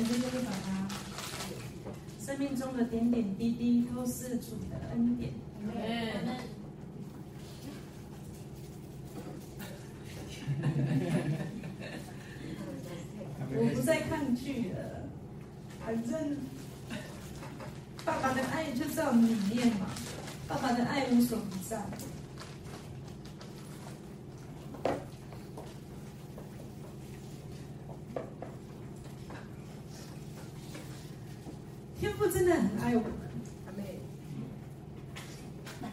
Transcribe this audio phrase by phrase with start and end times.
[0.00, 0.88] 感谢耶和华，
[2.18, 5.34] 生命中的点点滴滴都是主的恩典。
[13.52, 15.06] 我不再抗拒了，
[15.84, 16.38] 反正
[18.02, 19.86] 爸爸的爱就在我们里面嘛，
[20.48, 21.84] 爸爸的爱无所不在。
[31.98, 33.12] 天父真的很爱我们，
[33.66, 34.00] 阿妹。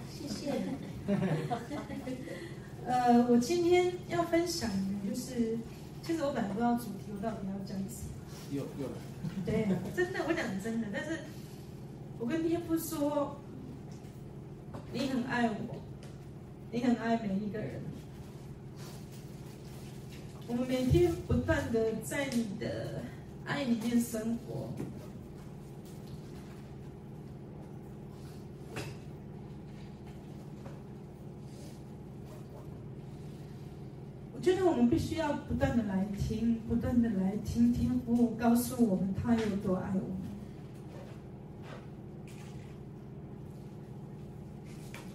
[0.10, 0.54] 谢谢。
[2.86, 5.60] 呃，我今天要分享的就是，
[6.02, 8.10] 其实我本来不知道主题，我到底要讲什么。
[8.50, 8.94] 又又来。
[9.46, 11.20] 对，真的，我讲真的，但是
[12.18, 13.40] 我跟天父说，
[14.92, 15.76] 你很爱我，
[16.72, 17.80] 你很爱每一个人。
[20.48, 23.04] 我们每天不断的在你的
[23.46, 24.74] 爱里面生活。
[34.48, 40.18] 我觉得我们必须要不断的来听，不断的来听天父告诉我们他有多爱我们。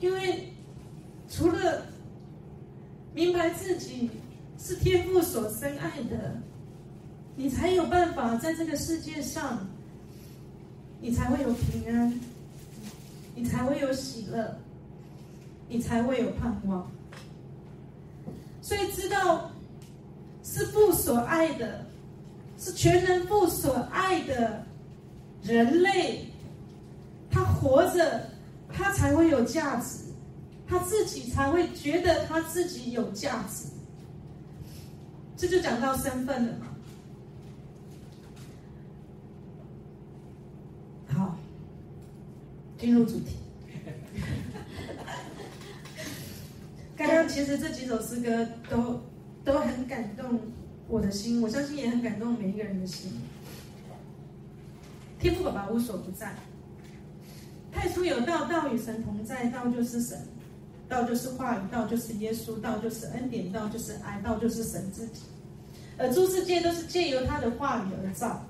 [0.01, 0.53] 因为
[1.31, 1.87] 除了
[3.15, 4.11] 明白自己
[4.59, 6.37] 是天父所深爱的，
[7.35, 9.67] 你才有办法在这个世界上，
[11.01, 12.21] 你才会有平安，
[13.35, 14.59] 你才会有喜乐，
[15.71, 16.87] 你才会有盼望。
[18.63, 19.51] 所以知道
[20.43, 21.85] 是父所爱的，
[22.57, 24.65] 是全能父所爱的
[25.43, 26.27] 人类，
[27.29, 28.31] 他活着，
[28.73, 30.05] 他才会有价值，
[30.67, 33.67] 他自己才会觉得他自己有价值。
[35.37, 36.67] 这就讲到身份了嘛。
[41.09, 41.37] 好，
[42.79, 43.42] 进入主题。
[47.03, 49.01] 刚刚其实这几首诗歌都
[49.45, 50.39] 都很感动
[50.87, 53.11] 我的心，我相信也很感动每一个人的心。
[55.19, 56.33] 天父爸爸无所不在，
[57.73, 60.17] 太初有道，道与神同在，道就是神，
[60.89, 65.23] 道就是话语，道就是耶稣，道就是恩典，道就是爱，道就是神自己。
[65.99, 68.47] 而诸世界都是借由他的话语而造，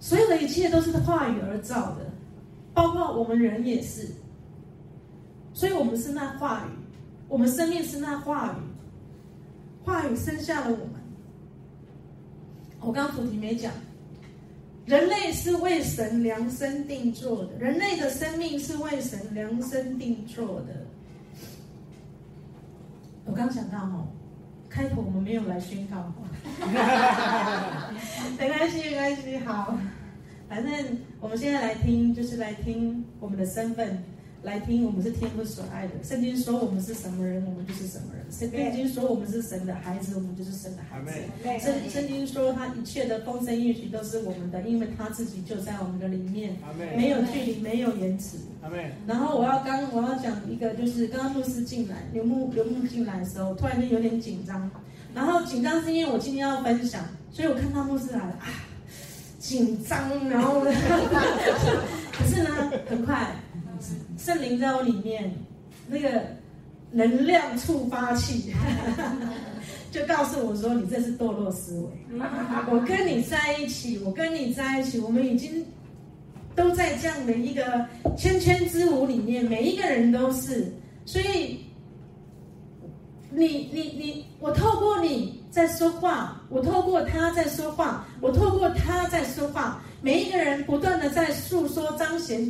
[0.00, 2.10] 所有的一切都是话语而造的，
[2.74, 4.08] 包括我们人也是。
[5.60, 6.70] 所以我们是那话语，
[7.28, 8.56] 我们生命是那话语，
[9.84, 10.94] 话语生下了我们。
[12.80, 13.70] 我刚刚主题没讲，
[14.86, 20.86] 人类是为神量身定做的，人类的生命是为神量身定做的。
[23.26, 24.08] 我刚想到哦，
[24.70, 26.10] 开头我们没有来宣告，
[28.38, 29.76] 没关系，没关系，好，
[30.48, 30.72] 反正
[31.20, 34.02] 我们现在来听，就是来听我们的身份。
[34.42, 35.92] 来听，我们是天父所爱的。
[36.02, 38.24] 圣经说我们是什么人，我们就是什么人。
[38.32, 41.12] 圣经说我们是神的孩子，我们就是神的孩子。
[41.62, 46.56] 圣圣经说他一切的丰盛应许都是我们的，因为他自己就在我们的里面，
[46.96, 48.38] 没有距离，没有延迟。
[49.06, 54.70] 然后我要刚我要讲一个，就是刚刚牧师进来，刘牧刘牧进来的时候，突然间有点紧张。
[55.14, 58.46] 然后紧张是因为我今天要分享，所以我看到牧师来了啊，
[59.38, 60.60] 紧张，然后
[62.12, 63.26] 可是呢，很快。
[64.22, 65.34] 圣灵在我里面，
[65.88, 66.22] 那个
[66.92, 68.52] 能量触发器，
[69.90, 72.18] 就告诉我说：“你这是堕落思维。
[72.70, 75.64] ”我跟你在一起，我跟你在一起，我们已经
[76.54, 77.86] 都在这样的一个
[78.16, 80.70] 圈圈之舞里面，每一个人都是。
[81.06, 81.64] 所以，
[83.30, 92.48] 你你你，我透过你在说话，我透过他在说话，我透过他在说话，每一个人不断的在诉说彰显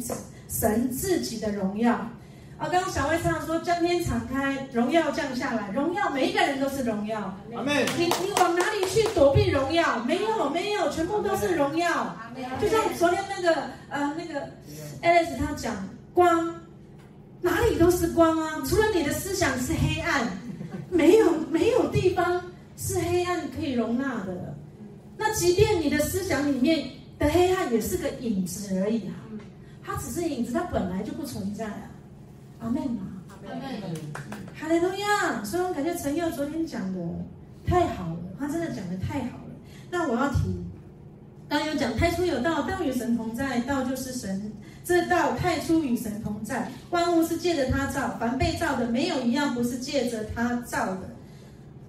[0.50, 2.68] 神自己的荣耀啊！
[2.68, 7.86] 刚刚小薇唱说：“将天敞开，荣耀降下来，荣耀每一个人都是荣耀。”阿门。
[7.96, 10.02] 你你往哪里去躲避荣耀？
[10.04, 12.16] 没有没有，全部都是荣耀。
[12.60, 13.54] 就像昨天那个
[13.88, 14.40] 呃那个
[15.02, 16.52] Alice 他讲光，
[17.40, 18.60] 哪里都是光啊！
[18.66, 20.26] 除了你的思想是黑暗，
[20.90, 22.42] 没有没有地方
[22.76, 24.56] 是黑暗可以容纳的。
[25.16, 26.84] 那即便你的思想里面
[27.18, 29.19] 的黑暗也是个影子而已啊。
[29.90, 31.90] 它只是影子，他本来就不存在啊！
[32.60, 33.60] 阿门嘛，阿门，
[34.54, 35.42] 哈利路亚！
[35.42, 37.00] 所以我感觉陈佑昨天讲的
[37.66, 39.52] 太好了，他真的讲的太好了。
[39.90, 40.64] 那我要提，
[41.48, 44.52] 刚有讲太初有道，道与神同在，道就是神。
[44.84, 51.10] 这道太初与神同在，万物是借着他造，凡被造的没有一样不是借着他造的。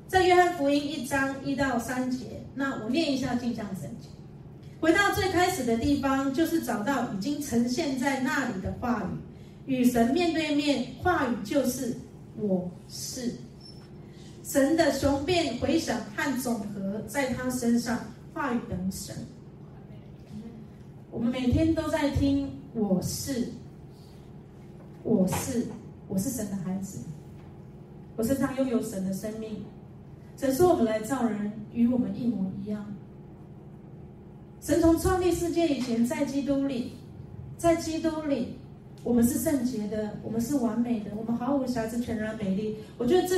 [0.07, 4.10] 在约翰福音一章一到三节，那我念一下镜像圣经。
[4.81, 9.03] 回到最开始的地方，就是找到已经呈现在那里的话
[9.67, 11.95] 语，与神面对面，话语就是
[12.35, 13.31] 我是。
[14.43, 17.99] 神的雄辩回响和总和在他身上，
[18.33, 19.15] 话语等神。
[21.11, 23.49] 我们每天都在听，我是，
[25.03, 25.67] 我是，
[26.07, 27.01] 我是神的孩子，
[28.15, 29.63] 我身上拥有神的生命。
[30.37, 32.83] 神说我们来造人，与我们一模一样。
[34.61, 36.93] 神从创立世界以前，在基督里，
[37.57, 38.55] 在基督里，
[39.03, 42.75] 我们是圣洁的，我们是完美的，我们毫无瑕疵，全然美丽。
[42.99, 43.37] 我觉得这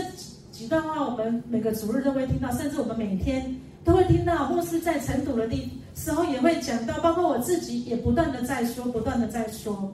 [0.51, 3.55] 几段话，我们每个主日都会听到，甚至我们每天
[3.85, 9.93] 都会听到，或是在晨读的地时候也会讲到，包括我自己也不断的在说，不断的在说。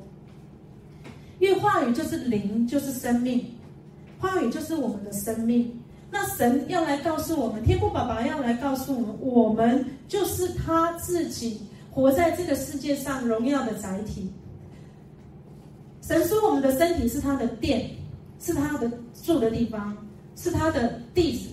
[1.38, 3.46] 因为话语就是灵，就是生命，
[4.18, 5.79] 话语就是我们的生命。
[6.12, 11.62] 那神要来告诉我们，天父爸爸要来告诉我们，我们就是他自己
[11.92, 14.32] 活在这个世界上荣耀的载体。
[16.02, 17.92] 神说，我们的身体是他的殿，
[18.40, 18.92] 是他的
[19.24, 19.96] 住的地方，
[20.36, 21.50] 是他的地址。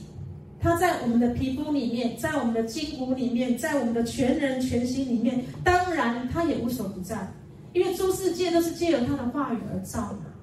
[0.59, 5.45] 他在我们的皮肤里面，在我们的筋骨里面，在我们的全人全心里面。
[5.63, 7.31] 当然，他也无所不在，
[7.75, 10.36] 因为诸世界都是借由他的话语而造的。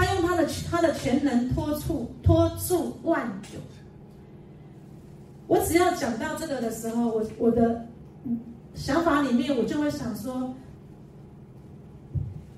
[0.00, 3.60] 他用他的他的全能托住托住万有。
[5.46, 7.86] 我只要讲到这个的时候，我我的
[8.74, 10.54] 想法里面，我就会想说：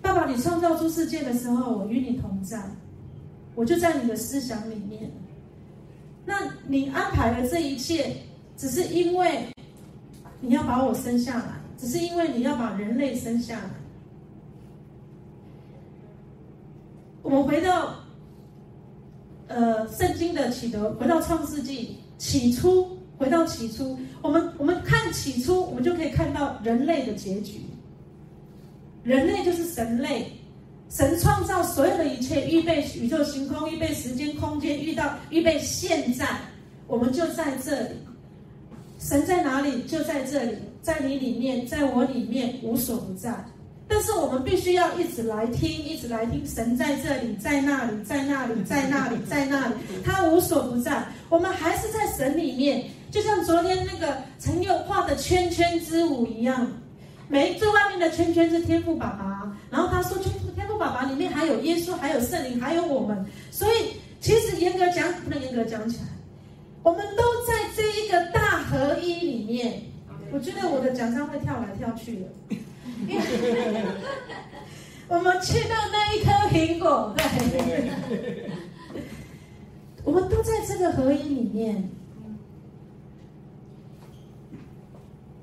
[0.01, 2.63] 爸爸，你创造出世界的时候，我与你同在，
[3.57, 5.11] 我就在你的思想里面。
[6.25, 8.19] 那你安排的这一切，
[8.57, 9.49] 只是因为
[10.41, 13.82] 你要把我生下来，只是因为你要把人类生下来。
[17.33, 17.95] 我们回到
[19.49, 27.63] 呃圣经的启德，回到创世纪起初，回到起初，我们我们看起初，我们就可以看到人类的结局。
[29.03, 30.31] 人类就是神类。
[30.91, 36.29] 神创造所有的一切，预备宇宙星空，预备时间空间，遇到预备现在，
[36.87, 37.95] 我们就在这里。
[38.99, 39.85] 神在哪里？
[39.85, 43.43] 就在这里，在你里面，在我里面，无所不在。
[43.93, 46.47] 但是我们必须要一直来听，一直来听。
[46.47, 51.05] 神在这里，在那里，在那里，在那里， 在那里，他无所不在。
[51.29, 56.67] 我们还是在神里面，就像昨天那个陈佑画的圈圈之舞一样。
[57.29, 60.79] 每最外面的圈圈是天父爸爸，然后他说天赋天赋。
[60.79, 66.05] 爸爸里面还有耶稣，还有圣灵，还有我们，所以其实严格讲，不能严格讲起来，
[66.83, 69.81] 我们都在这一个大合一里面。
[70.33, 72.57] 我觉得我的奖章会跳来跳去的，
[75.09, 77.25] 我们吃到那一颗苹果，对，
[80.05, 81.89] 我们都在这个合一里面。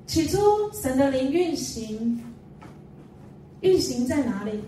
[0.06, 0.38] 起初，
[0.72, 2.20] 神的灵运行，
[3.60, 4.60] 运行在哪里？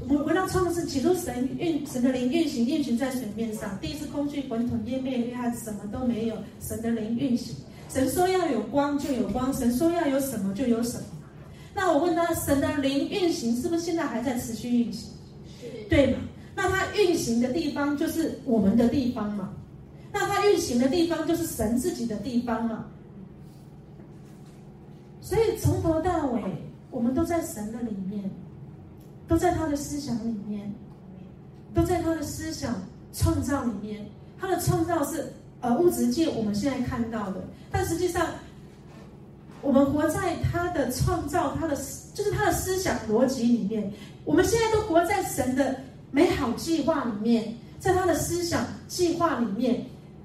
[0.00, 3.78] 我们回到创世，起初神运神的灵运行，运行在水面上。
[3.80, 6.36] 第一次空气混沌，渊面黑暗，什么都没有。
[6.60, 7.54] 神的灵运行，
[7.88, 11.04] 神说要有光就有光，神说要有什么就有什么。
[11.76, 15.10] 那我问他，神的灵运行是不是现在还在持续运行？
[15.90, 16.18] 对吗？
[16.54, 19.52] 那它运行的地方就是我们的地方嘛？
[20.10, 22.86] 那它运行的地方就是神自己的地方嘛？
[25.20, 26.40] 所以从头到尾，
[26.90, 28.30] 我们都在神的里面。
[29.28, 30.72] 都在他的思想里面，
[31.74, 32.80] 都在他的思想
[33.12, 34.06] 创造里面。
[34.38, 38.24] 他的创造是呃物质界我们现在看到的，但实际上，
[39.62, 41.76] 我们活在他的创造，他的
[42.14, 43.92] 就是他的思想逻辑里面。
[44.24, 45.76] 我们现在都活在神的
[46.10, 49.84] 美好计划里面，在他的思想计划里面。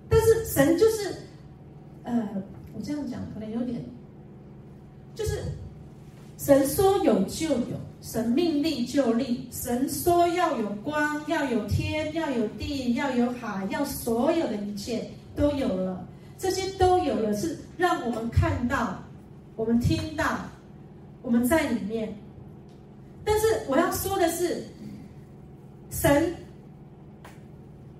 [0.10, 1.14] 但是神就是，
[2.04, 2.28] 呃，
[2.74, 3.84] 我这样讲可能有点，
[5.16, 5.44] 就是
[6.38, 7.80] 神说有就有。
[8.04, 16.04] 神命立就立，神说要有光，要有天，要有地，要有海，要所有的一切都有了，
[16.36, 18.98] 这些都有了，是让我们看到，
[19.62, 20.40] 我们听到，
[21.22, 22.12] 我们在里面。
[23.24, 24.66] 但是我要说的是，
[25.92, 26.36] 神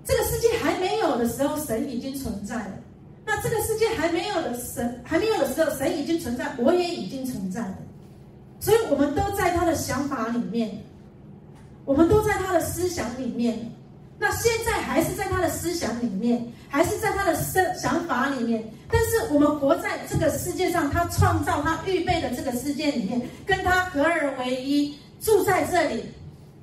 [0.04, 2.74] 这个世界还没有的时候，神已经存在了；
[3.28, 7.78] 那这个世界还没有的神还没有的时候，神已经存在，我也已经存在了。
[8.60, 10.76] 所以，我们都在他的想法里面，
[11.86, 13.72] 我们都在他的思想里面。
[14.22, 18.64] 那现在还是在他的思想里面，还是在他的思想法里面。
[18.88, 26.06] 但是，我们活在这个世界上，他创造、他预备的这个世界里面，跟他合而为一，住在这里。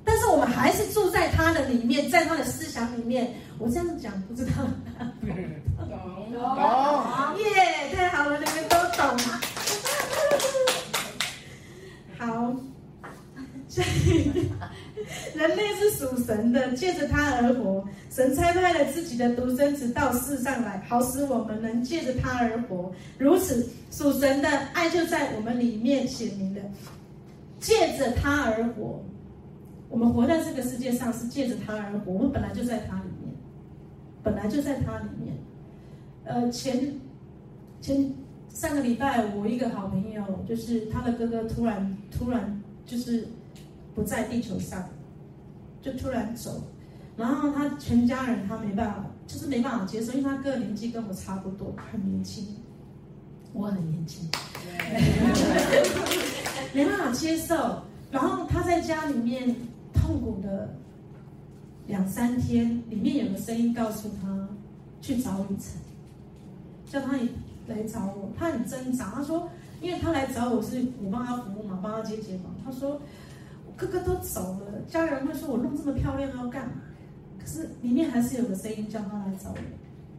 [0.05, 3.29] 但是我们还是住在他的里面，在他的思想里面。
[3.57, 4.51] 我这样讲不知道，
[4.97, 9.03] 懂懂耶，太好了，你们都懂。
[12.17, 12.55] 好，
[13.67, 14.49] 所以
[15.35, 17.83] 人类是属神的，借着他而活。
[18.09, 22.91] 神差派了自己的独生子到世上来，好使我们能借着他而活。
[23.17, 26.61] 如此，属神的爱就在我们里面显明了。
[27.59, 29.03] 借着他而活，
[29.89, 32.11] 我们活在这个世界上是借着他而活。
[32.11, 33.33] 我们本来就在他里面，
[34.23, 35.35] 本来就在他里面。
[36.23, 36.93] 呃，前
[37.81, 38.13] 前
[38.49, 43.27] 上个礼拜，我一个好朋友，就是他的哥哥，突然突然就是
[43.99, 44.81] 不在地球上，
[45.81, 46.63] 就突然走，
[47.17, 52.47] 然后他全家人他没办法，就是没办法接受，因为他哥年纪跟我差不多，很年轻，
[53.51, 54.25] 我很年轻。
[56.73, 59.53] 没办法接受，然后他在家里面
[59.93, 60.73] 痛苦的
[61.85, 64.47] 两三天，里面有个声音告诉他
[65.01, 65.73] 去找雨辰，
[66.89, 67.17] 叫他
[67.67, 68.31] 来找我。
[68.39, 69.49] 他很挣扎，他说，
[69.81, 72.49] 因为他来找我是我帮他服务嘛，帮他接睫毛。
[72.63, 73.01] 他说，我
[73.79, 76.73] 哥哥都走了，家人会说我弄这么漂亮要干嘛？
[77.39, 79.57] 可是里面还是有个声音叫他来找我，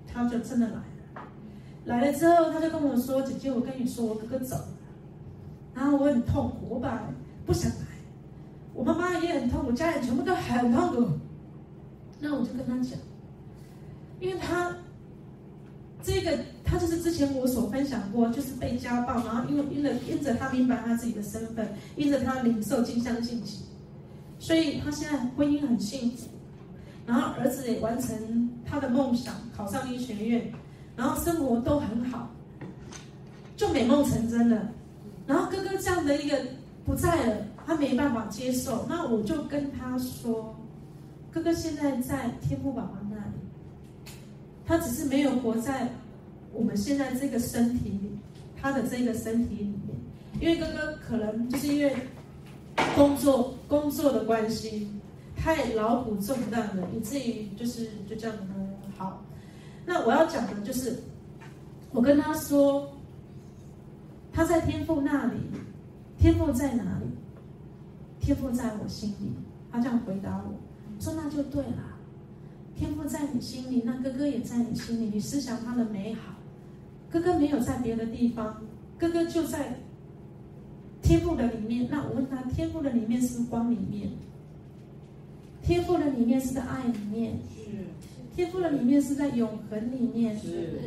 [0.09, 0.85] 他就真的来了。
[1.85, 4.69] 来了之后，他就跟我说：“姐姐，我跟你说，我哥哥走了。”
[5.75, 7.03] 然后我很痛苦，我本来
[7.45, 7.87] 不想来，
[8.73, 11.11] 我妈妈也很痛苦，家人全部都很痛苦。
[12.19, 12.99] 那我就跟他讲，
[14.21, 14.75] 因为他
[16.03, 23.65] 这个他就是之前我所分享过，就是被家暴，然后因为因着因着他明白他自己的身份，因着他领受镜像信息，
[24.39, 26.29] 所以他现在婚姻很幸福，
[27.07, 30.51] 然后儿子也完成他的梦想，考上医学院，
[30.97, 32.31] 然后生活都很好，
[33.57, 34.69] 就美梦成真了。
[35.27, 36.37] 然后哥哥这样的一个
[36.85, 38.87] 不在了，他没办法接受。
[38.89, 40.57] 那我就跟他说，
[41.31, 43.10] 哥哥现在在天父爸爸那里，
[44.71, 45.89] 他只是没有活在
[46.53, 48.17] 我们现在这个身体里，
[48.57, 49.99] 他的这个身体里面。
[50.41, 51.93] 因为哥哥可能就是因为
[52.95, 54.89] 工作工作的关系，
[55.35, 59.21] 太劳苦重担了，以至于就是就这样很好。
[59.85, 61.03] 那我要讲的就是，
[61.91, 62.89] 我跟他说。
[64.33, 65.41] 他在天父那里，
[66.17, 67.07] 天父在哪里？
[68.21, 69.33] 天父在我心里。
[69.73, 70.55] 他这样回答我，
[71.03, 71.90] 说那就对了。
[72.81, 75.11] 天赋在你心里，那哥哥也在你心里。
[75.13, 76.33] 你思想他的美好，
[77.11, 78.63] 哥哥没有在别的地方，
[78.97, 79.77] 哥哥就在
[81.03, 81.87] 天赋的里面。
[81.91, 84.11] 那我问他，天赋的里面是光里面？
[85.63, 87.35] 天赋的里面是在爱里面？
[87.55, 87.71] 是。
[88.35, 90.39] 天赋的里面是在永恒里面？
[90.39, 90.81] 是。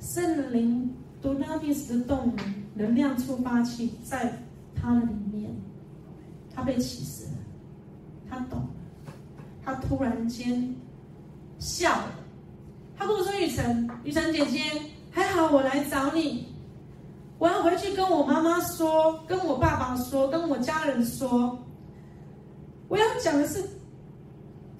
[0.00, 0.92] 圣灵。
[1.20, 4.40] 多纳蒂斯的动能能量触发器在
[4.72, 5.50] 他的里面，
[6.54, 7.38] 他被启示了，
[8.30, 8.68] 他懂了，
[9.64, 10.72] 他突然间
[11.58, 12.02] 笑，
[12.96, 14.60] 他跟我说：“雨辰，雨辰姐姐，
[15.10, 16.48] 还好我来找你，
[17.38, 21.58] 我要回去跟我妈妈说，跟我爸爸说，跟我家人说，
[22.88, 23.62] 我要讲的是，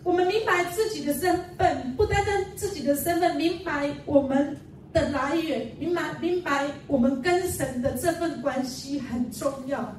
[0.02, 4.56] 我们明白自己的身份，不单单自己的身份，明白我们。”
[4.90, 9.94] 的来源，明白明白，我们跟神的这份关系很重要。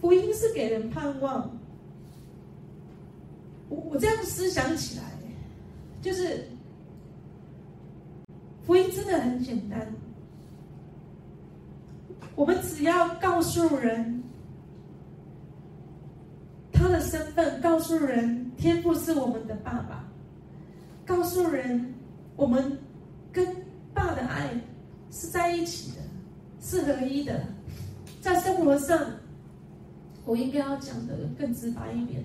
[0.00, 1.50] 福音是给人盼望。
[3.68, 5.04] 我我这样思想起来，
[6.00, 6.48] 就是
[8.66, 9.92] 福音真的很简单。
[12.34, 14.22] 我们只要告诉人。
[16.72, 20.08] 他的身份告诉人，天父是我们的爸爸，
[21.04, 21.92] 告诉人，
[22.36, 22.78] 我们
[23.30, 23.46] 跟
[23.92, 24.48] 爸的爱
[25.10, 25.98] 是在一起的，
[26.58, 27.38] 是合一的。
[28.22, 28.98] 在生活上，
[30.24, 32.24] 我应该要讲的更直白一点，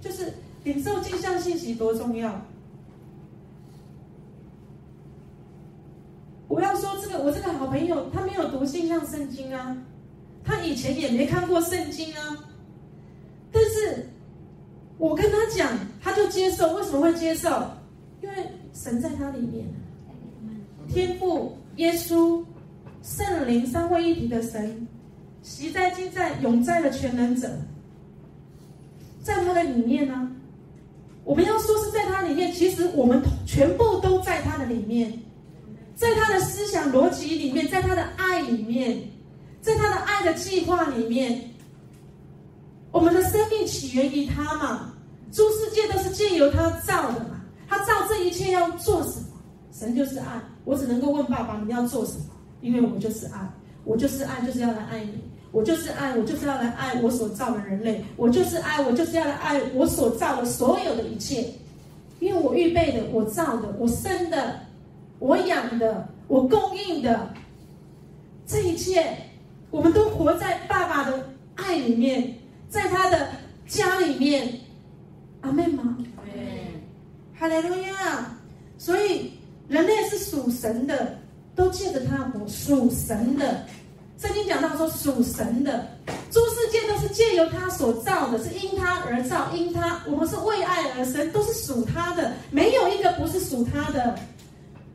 [0.00, 0.32] 就是
[0.64, 2.40] 领受镜像信息多重要。
[6.48, 9.76] 我要说这个，我这个好朋友他没有读镜像圣经啊，
[10.44, 12.36] 他以前也没看过圣经啊。
[13.50, 14.06] 但是，
[14.98, 16.74] 我跟他讲，他就接受。
[16.74, 17.48] 为什么会接受？
[18.22, 18.34] 因为
[18.74, 19.66] 神在他里面，
[20.88, 22.44] 天父、耶稣、
[23.02, 24.86] 圣灵三位一体的神，
[25.42, 27.50] 习在、今在、永在的全能者，
[29.22, 30.30] 在他的里面呢。
[31.24, 35.12] 我们要说是在他里面，其实我们全部都在他的里面，
[35.94, 38.98] 在他的思想逻辑里面，在他的爱里面，
[39.60, 41.48] 在他的爱的计划里面。
[42.90, 44.92] 我们的生命起源于他嘛，
[45.30, 47.40] 诸世界都是借由他造的嘛。
[47.68, 49.26] 他造这一切要做什么？
[49.72, 50.42] 神就是爱。
[50.64, 52.24] 我只能够问爸爸：你要做什么？
[52.60, 53.48] 因为我就是爱。
[53.84, 55.31] 我就是爱，就是要来爱你。
[55.52, 58.02] 我就是爱，我就是要来爱我所造的人类。
[58.16, 61.46] 我就是爱，我就是要来爱我所造的所有的一切。
[62.20, 64.60] 因为我预备的，我造的，我生的，
[65.18, 67.34] 我养的，我供应的，
[68.46, 69.14] 这一切，
[69.70, 71.22] 我们都活在爸爸的
[71.56, 72.34] 爱里面，
[72.70, 73.28] 在他的
[73.66, 74.48] 家里面。
[75.42, 75.98] 阿妹吗？
[77.38, 78.38] 哈利路亚。
[78.78, 79.32] 所以
[79.68, 81.18] 人类是属神的，
[81.54, 83.64] 都借着他活，属神的。
[84.46, 85.86] 讲到说，属神的
[86.30, 94.18] 诸世界都是借由他所造的，是因他而造，因他我们是为爱而生，都是属他的，没有一个不是属他的。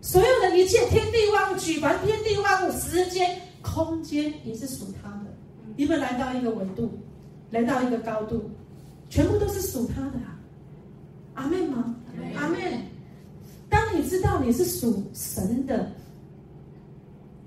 [0.02, 5.26] 所有的一切天地万物，举凡天地万物，时间、空间也是属他的。
[5.76, 6.92] 你们来到一个维度，
[7.52, 8.50] 来到一个高度，
[9.10, 10.40] 全部都是属他的啊！
[11.34, 11.96] 阿门吗？
[12.36, 12.58] 阿门。
[13.70, 15.92] 当你知道你是属神的。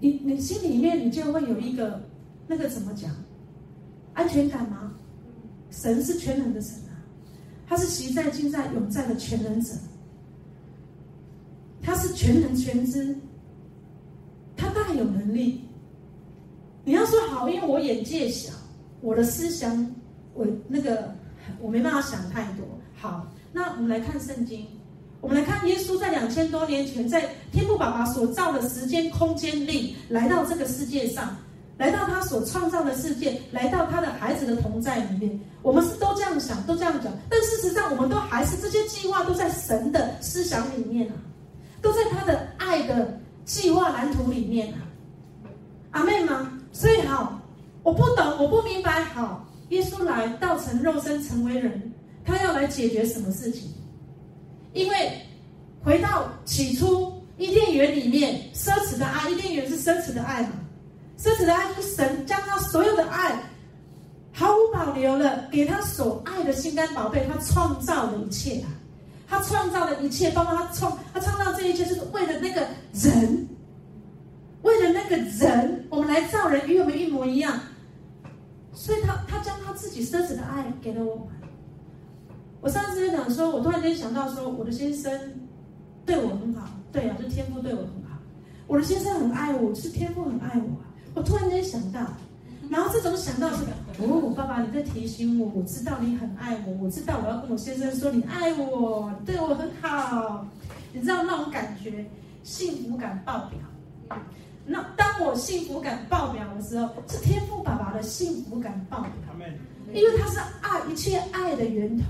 [0.01, 2.03] 你你心里面你就会有一个
[2.49, 3.11] 那个怎么讲
[4.15, 4.93] 安全感吗？
[5.71, 6.99] 神是全能的神啊，
[7.69, 9.73] 他是昔在今在永在的全能者，
[11.81, 13.17] 他是全能全知，
[14.57, 15.61] 他大有能力。
[16.85, 18.53] 你要说好，因为我眼界小，
[19.01, 19.95] 我的思想
[20.35, 21.15] 我那个
[21.61, 22.67] 我没办法想太多。
[22.97, 24.67] 好，那我们来看圣经。
[25.21, 31.37] 我们来看耶稣在两千多年前，在天父爸爸所造的时间空间里，来到这个世界上，
[31.77, 35.39] 来到他所创造的世界，来到他的孩子的同在里面。
[35.63, 41.15] 我们是都这样想，都这样讲，但事实上，我们都还是这些计划都在神的思想里面啊，
[41.83, 44.89] 都在他的爱的计划蓝图里面啊。
[45.91, 46.59] 阿妹吗？
[46.73, 47.39] 所以好，
[47.83, 49.05] 我不懂，我不明白。
[49.05, 51.93] 好，耶稣来道成肉身，成为人，
[52.25, 53.71] 他要来解决什么事情？
[54.73, 55.13] 因为
[55.85, 60.51] 回到起初伊甸园里面，奢侈的爱，伊甸园是奢侈的爱嘛？
[61.19, 63.43] 奢侈的爱就是神将他所有的爱
[64.33, 68.69] 毫无保留的给他所爱的心肝宝贝，他创造的一切啊，
[69.29, 72.61] 他创造的一切，包括他创他创造这一切，是为了那个
[72.93, 73.49] 人，
[74.63, 77.59] 为了那个人，我们来造人与我们一模一样，
[78.73, 81.40] 所以他他将他自己奢侈的爱给了我们。
[82.61, 85.11] 我上次在讲说，我突然间想到说，我的先生
[86.05, 88.19] 对我很好，对啊，就天父对我很好。
[88.67, 90.69] 我的先生很爱我，就是天父很爱我。
[91.15, 92.01] 我突然间想到，
[92.69, 93.65] 然后这种想到是，
[93.99, 100.47] 哦，爸爸你在提醒我，我知道你很爱我，我知道我要跟我先生说你爱我，对我很好，
[100.93, 102.05] 你知道那种感觉，
[102.43, 104.19] 幸福感爆表。
[104.67, 109.11] 那当我幸福感爆表的时候，是天父爸爸的幸福感爆表，
[109.95, 112.05] 因为他是爱一切爱的源头。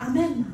[0.00, 0.46] 阿门嘛，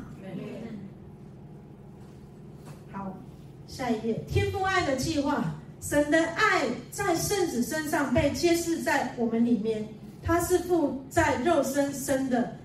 [2.91, 3.17] 好，
[3.65, 9.87] 下一页，天父爱的计划，神的爱在圣子身上被揭示在我们里面。
[10.21, 12.57] 他是父在肉身生的，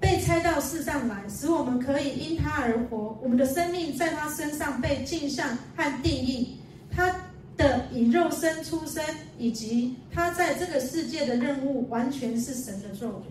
[0.00, 3.16] 被拆到世上来，使我们可以因他而活。
[3.22, 6.58] 我们的生命在他身上被镜像和定义。
[6.90, 7.14] 他
[7.56, 9.04] 的以肉身出生，
[9.38, 13.24] 以及他在这个世界的任务，完全是神的作为。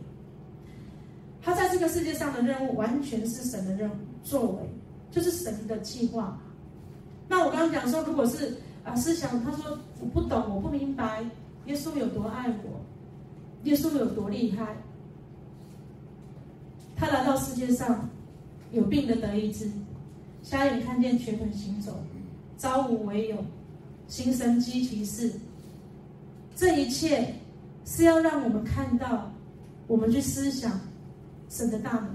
[1.41, 4.69] 他在这个世界上的任务，完全是神的任务作为，
[5.09, 6.39] 就是神的计划。
[7.27, 11.23] 那我刚刚讲说，如果是啊思想，他说我不懂，我不明白，
[11.65, 12.79] 耶稣有多爱我，
[13.63, 14.75] 耶稣有多厉害。
[16.95, 18.07] 他来到世界上，
[18.71, 19.67] 有病的得医治，
[20.43, 21.97] 瞎眼看见，瘸腿行走，
[22.57, 23.37] 招无为有，
[24.07, 25.31] 行神迹奇事。
[26.55, 27.33] 这一切
[27.85, 29.31] 是要让我们看到，
[29.87, 30.79] 我们去思想。
[31.51, 32.07] 神的大能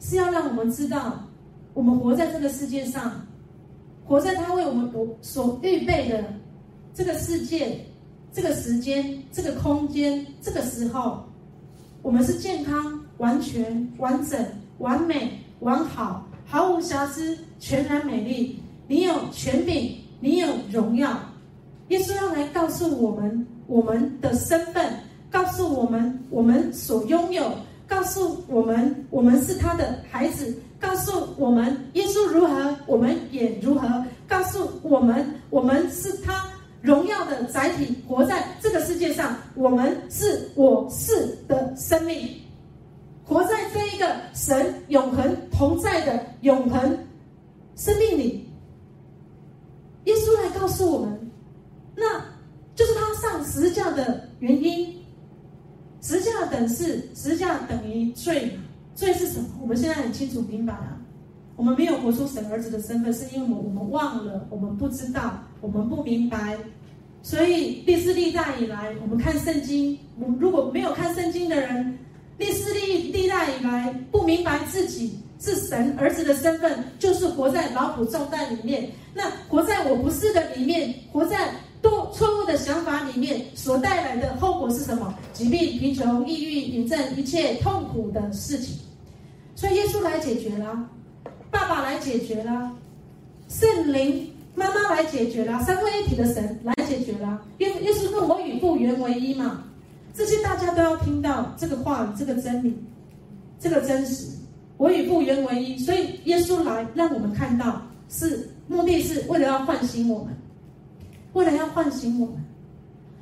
[0.00, 1.28] 是要让我们知道，
[1.74, 3.20] 我们活在这个世界上，
[4.06, 6.24] 活在他为我们所预备的
[6.94, 7.84] 这个世界、
[8.32, 11.22] 这个时间、这个空间、这个时候，
[12.00, 14.42] 我们是健康、完全、完整、
[14.78, 18.58] 完美、完好、毫无瑕疵、全然美丽。
[18.88, 21.14] 你有权柄，你有荣耀。
[21.88, 24.82] 耶稣要来告诉我们我们的身份。
[25.28, 27.42] 告诉我们，我们所拥有；
[27.96, 33.88] 告诉我们，我们是他的孩子；告诉我们，耶稣如何，我们也如何；
[34.28, 36.46] 告诉我们，我们是他
[36.82, 39.34] 荣耀的载体，活在这个世界上。
[39.54, 42.28] 我们是我是的生命，
[43.24, 46.98] 活在这一个神永恒同在的永恒
[47.76, 48.46] 生命里。
[50.04, 51.30] 耶稣来告诉我们，
[51.96, 52.20] 那
[52.74, 54.94] 就是他上十字架的原因。
[56.06, 58.56] 十字架等式，十字架等于罪，
[58.94, 59.48] 罪是什么？
[59.60, 60.96] 我们现在很清楚明白啊。
[61.56, 66.56] 我们没有活出神儿子的身份，是因为我们忘了，我们不知道，我们不明白，
[67.22, 71.98] 所以历史历代以来，我们看圣经，我如果没有看圣经的人，
[72.38, 78.88] 历史历历代以来不明白自己是神儿子的身份，就是活在老虎重担里面。
[79.12, 81.50] 那活在我不是的里面，活在
[81.88, 85.14] 多错误的想法里面，所带来的后果是什么？
[85.32, 88.76] 疾病、贫穷、抑郁、引症，一切痛苦的事情。
[89.54, 90.88] 所以耶稣来解决了，
[91.50, 92.72] 爸爸来解决了，
[93.48, 97.40] 圣灵妈妈来解决了，三位一体的神来解决了。
[97.58, 99.62] 耶耶稣说：“我与父原为一嘛。”
[100.12, 102.74] 这些大家都要听到这个话，这个真理，
[103.60, 104.26] 这个真实。
[104.78, 110.34] 我与父原为一，所以耶稣来让我们看到，是目的是为了要唤醒我们，
[111.36, 112.36] 为了要唤醒我们，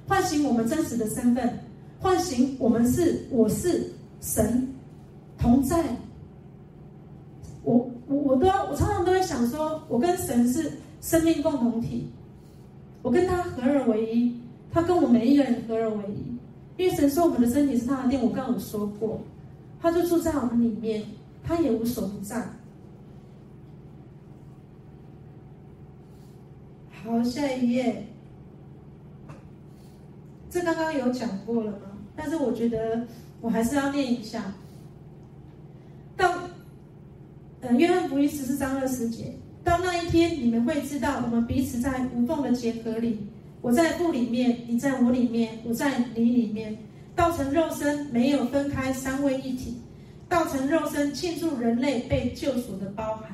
[0.06, 1.58] 唤醒我们真实的身份，
[1.98, 4.72] 唤醒我们是我是神
[5.36, 5.84] 同在。
[7.64, 12.06] 我我我都要，我常常都在想说，我跟神是生命共同体，
[13.02, 14.38] 我跟他合而为一，
[14.70, 16.36] 他跟我每一个人合而为一，
[16.80, 19.20] 因为神说我们的身体是他的殿，我刚刚有说过，
[19.82, 21.02] 他就住在我们里面，
[21.42, 22.46] 他也无所不在。
[27.04, 28.06] 好，下一页，
[30.48, 31.78] 这刚刚有讲过了吗？
[32.16, 33.06] 但是我觉得
[33.42, 34.42] 我还是要念一下，
[36.16, 36.32] 到。
[37.60, 43.18] 嗯，约翰福音十四章二十节，到那一天，你们会知道我们彼此在无缝的结合里。
[43.62, 46.76] 我在父里面，你在我里面，我在你里面，
[47.16, 49.78] 道成肉身，没有分开，三位一体。
[50.28, 53.30] 道成肉身，庆祝人类被救赎的包含。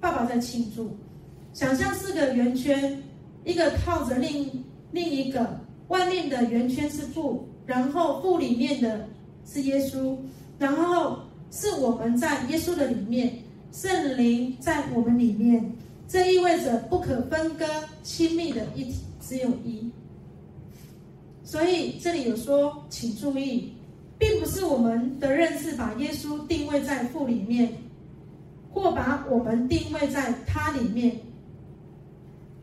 [0.00, 0.96] 爸爸在庆祝，
[1.56, 3.02] 想象四个圆圈，
[3.42, 9.08] 一个套着另另一个，外面的圆圈是父，然后父里面的
[9.46, 10.18] 是耶稣，
[10.58, 11.20] 然后。
[11.48, 13.32] 是我们在耶稣的里面，
[13.72, 15.72] 圣灵在我们里面，
[16.08, 17.64] 这意味着不可分割、
[18.02, 19.88] 亲密的一体，只有一。
[21.44, 23.72] 所以这里有说，请注意，
[24.18, 27.72] 并不是我们的认识把耶稣定位在父里面，
[28.72, 31.16] 或把我们定位在他里面，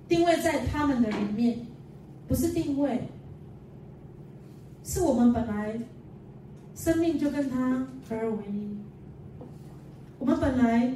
[0.07, 1.65] 定位在他们的里面，
[2.27, 3.07] 不是定位，
[4.83, 5.79] 是我们本来
[6.75, 8.77] 生命就跟他合而为一。
[10.19, 10.93] 我们本来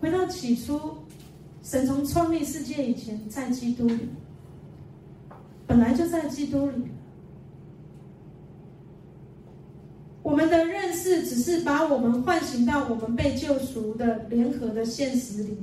[0.00, 0.78] 回到起初，
[1.62, 4.08] 神从创立世界以前，在基督里，
[5.66, 6.84] 本来就在基督里。
[10.22, 15.58] 我们的认识只是把我们唤醒到我们被救赎的联合的现实里。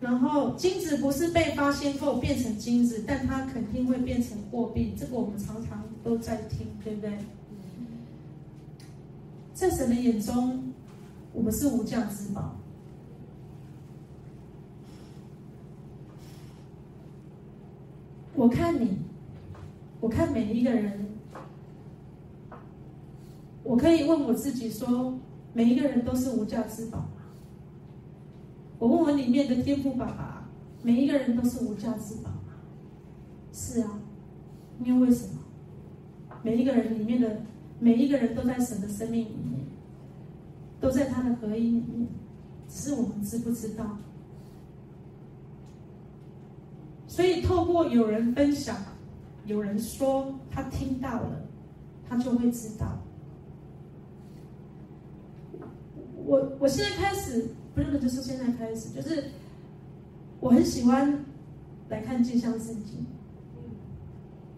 [0.00, 4.94] 然后金子不是被发现后变成金子，但它肯定会变成货币。
[4.96, 7.18] 这个我们常常都在听，对不对？
[9.54, 10.72] 在神的眼中，
[11.32, 12.54] 我们是无价之宝。
[18.34, 18.98] 我看你，
[19.98, 21.08] 我看每一个人，
[23.64, 25.18] 我可以问我自己说：
[25.54, 27.08] 每一个人都是无价之宝？
[28.78, 30.48] 我问我里面的天父爸爸：
[30.82, 32.52] 每一个人都是无价之宝吗？
[33.52, 33.98] 是啊，
[34.84, 35.40] 因为为什么？
[36.42, 37.40] 每一个人里面的。
[37.78, 39.60] 每一个人都在神的生命里面，
[40.80, 42.08] 都在他的合一里面，
[42.66, 43.98] 只是我们知不知道？
[47.06, 48.74] 所以透过有人分享，
[49.44, 51.42] 有人说他听到了，
[52.08, 52.98] 他就会知道。
[56.24, 59.30] 我我现在开始，不是就是现在开始，就是
[60.40, 61.24] 我很喜欢
[61.88, 63.06] 来看镜像圣经，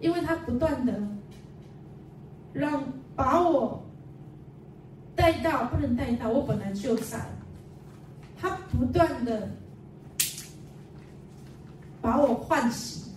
[0.00, 1.02] 因为他不断的
[2.54, 2.84] 让。
[3.18, 3.82] 把我
[5.16, 7.18] 带到，不能带到，我本来就在。
[8.36, 9.50] 他不断的
[12.00, 13.12] 把我唤醒，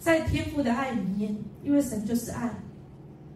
[0.00, 2.52] 在天父的爱里面，因为神就是爱，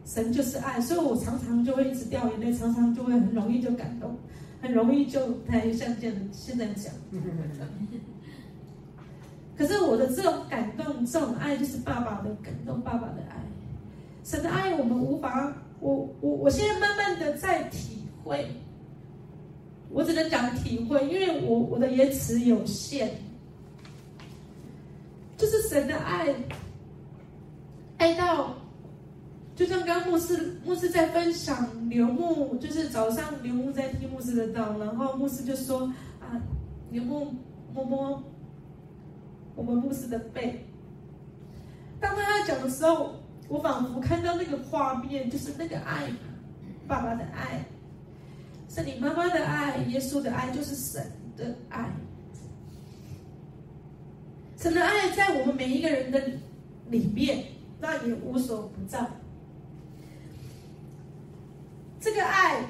[0.05, 4.17] 神就是爱，所以我常常就会一直掉眼泪，常常就会很容易就感动，
[4.61, 6.93] 很容易就太像这样现在讲。
[9.57, 13.37] 可是我的这种感动，这种爱，就是爸爸的感动，爸爸的爱。
[14.25, 18.49] 神的爱，我们无法，我我我现在慢慢的在体会，
[19.91, 23.09] 我只能讲体会，因为我我的言辞有限，
[25.37, 26.35] 就是神的爱，
[27.99, 28.57] 爱到，
[29.55, 36.41] 就像刚牧师牧师在分享刘牧，就是早上刘牧在听牧师的道，然后牧师就说啊，
[36.91, 37.35] 刘牧
[37.73, 38.23] 摸摸
[39.55, 40.65] 我们牧师的背，
[42.01, 43.17] 当他在讲的时候。
[43.47, 46.11] 我仿佛看到那个画面，就是那个爱，
[46.89, 47.63] 爸爸的爱，
[48.71, 51.95] 是你妈妈的爱，耶稣的爱，就是神的爱。
[54.57, 56.19] 神的爱在我们每一个人的
[56.89, 57.45] 里面，
[57.79, 59.07] 那也无所不在。
[62.05, 62.63] 这个爱，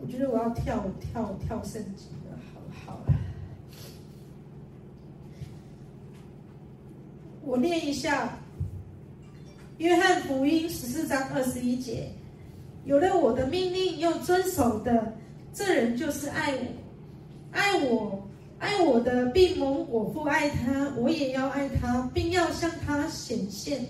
[0.00, 3.14] 我觉得我要跳跳跳升级了，好好了。
[7.44, 8.24] 我念一下
[9.78, 12.10] 《约翰福音》十四章二十一节
[12.84, 15.14] ：“有了我的命令又遵守的，
[15.52, 16.66] 这人就是爱我，
[17.52, 23.86] 爱我，爱我的，并蒙我父爱他，我也要爱他，并要向他显现。”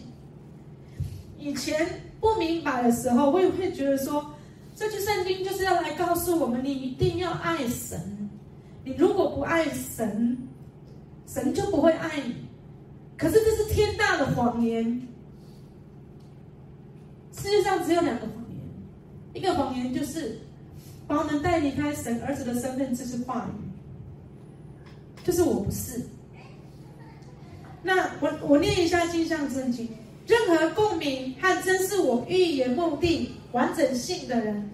[1.45, 1.87] 以前
[2.21, 4.35] 不明白的时候，会会觉得说，
[4.75, 8.01] 这句圣经就是要来告诉我们，你一定要爱神。
[8.83, 10.39] 你如果不爱神，
[11.27, 12.35] 神就不会爱你。
[13.19, 15.07] 可是这是天大的谎言。
[17.37, 18.59] 世界上只有两个谎言，
[19.35, 20.39] 一个谎言就是
[21.07, 26.01] 把我们带离开神儿子的身份，这是话语，就是我不是。
[27.83, 29.87] 那我我念一下镜像圣经，
[30.27, 34.71] 任何共鸣和真是我预言目的完整性的人，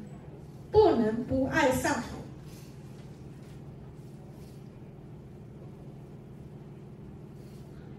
[0.71, 2.03] 不能不爱上。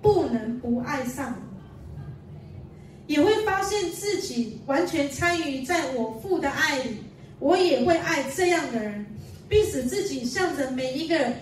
[0.02, 1.40] 不能不爱上，
[3.06, 6.98] 也会发现自己完全参与在我父的爱里。
[7.38, 9.06] 我也会爱这样的人，
[9.48, 11.34] 并使自己向着每一个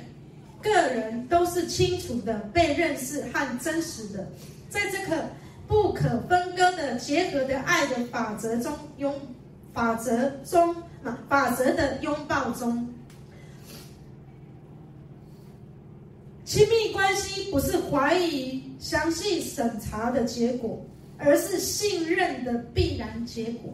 [0.61, 4.27] 个人都是清楚的被认识和真实的，
[4.69, 5.29] 在这个
[5.69, 9.13] 不可分割的结合的爱的法则中拥
[9.71, 12.89] 法则中啊法则的拥抱中。
[16.43, 20.83] 亲密关系不是怀疑、详细审查的结果，
[21.19, 23.71] 而是信任的必然结果。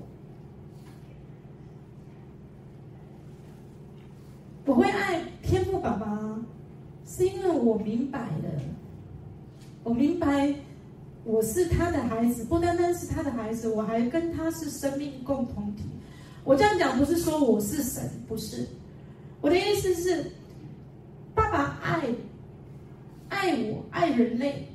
[4.66, 6.38] 我会爱天赋爸爸，
[7.08, 8.62] 是因为我明白了，
[9.86, 10.54] 我明白
[11.26, 15.84] 我是他的孩子，不单单是他的孩子，我还跟他是生命共同体。
[16.44, 18.66] 我这样讲不是说我是神，不是，
[19.42, 20.32] 我的意思是，
[21.34, 22.08] 爸爸爱。
[23.28, 24.68] 爱我，爱人类，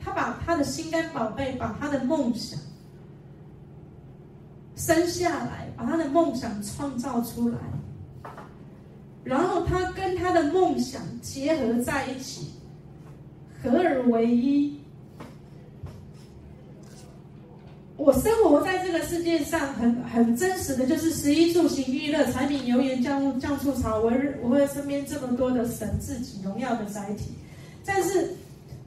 [0.00, 2.58] 他把他的心肝宝贝，把他的梦想
[4.74, 7.58] 生下来，把他的梦想创造出来，
[9.22, 12.50] 然后他跟他的梦想结合在一起，
[13.62, 14.81] 合而为一。
[18.02, 24.10] 我生活在这个世界上很，很真实的就是食衣住行娱乐、柴米油盐酱酱醋茶，我
[24.42, 27.30] 我会身边这么多的神自己荣耀的载体。
[27.84, 28.34] 但是，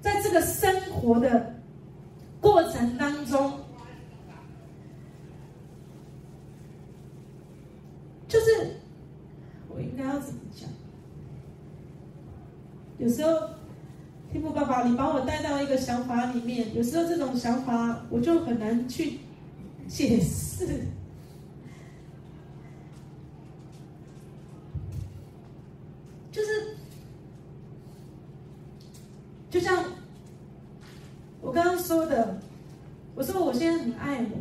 [0.01, 1.56] 在这个生活的
[2.41, 3.54] 过程当中，
[8.28, 8.75] 就是
[9.69, 10.67] 我应该要怎么讲？
[12.97, 13.47] 有时候，
[14.46, 19.18] 父爸爸，你把我带到一个想法里面，有时候这种想法我就很难去
[19.88, 20.68] 解释。
[26.32, 26.78] 就是
[29.50, 29.84] 就像
[31.42, 32.40] 我刚刚说的，
[33.16, 34.38] 我说我现在很爱我，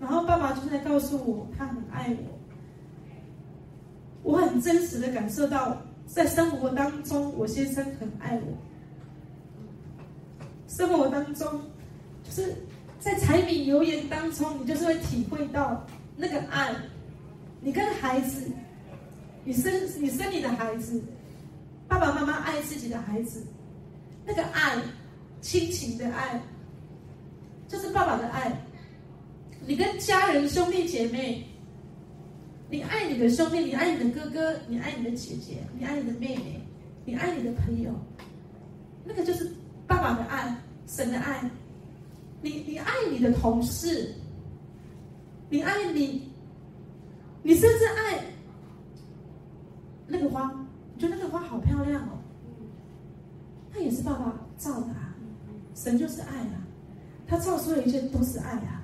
[0.00, 2.16] 然后爸爸就在告诉我他很爱
[4.24, 8.56] 我，我很真实的感受到在生活当中我先生很爱我，
[10.68, 11.60] 生活当中
[12.24, 12.54] 就是
[12.98, 16.74] 在柴米油盐当中，你就是会体会到那个爱，
[17.60, 18.50] 你跟孩子，
[19.44, 21.02] 你生你生你的孩子，
[21.86, 23.44] 爸爸妈妈爱自己的孩子。
[24.28, 24.76] 那个爱，
[25.40, 26.40] 亲情的爱，
[27.68, 28.50] 就是爸爸的爱。
[29.64, 31.46] 你跟家人、兄弟姐妹，
[32.68, 36.60] 你爱你的兄弟，你爱你的哥哥，你爱你的姐姐，你爱你的妹妹，
[37.04, 37.92] 你爱你的朋友，
[39.04, 39.50] 那个就是
[39.86, 41.48] 爸爸的爱，神的爱。
[42.42, 44.14] 你你爱你的同事，
[45.48, 46.28] 你爱你，
[47.42, 48.20] 你甚至爱
[50.06, 50.52] 那个花，
[50.94, 52.18] 你觉得那个花好漂亮哦。
[53.72, 55.14] 他也是爸爸造的啊，
[55.74, 56.66] 神就是爱啊，
[57.26, 58.75] 他造所有一切都是爱啊。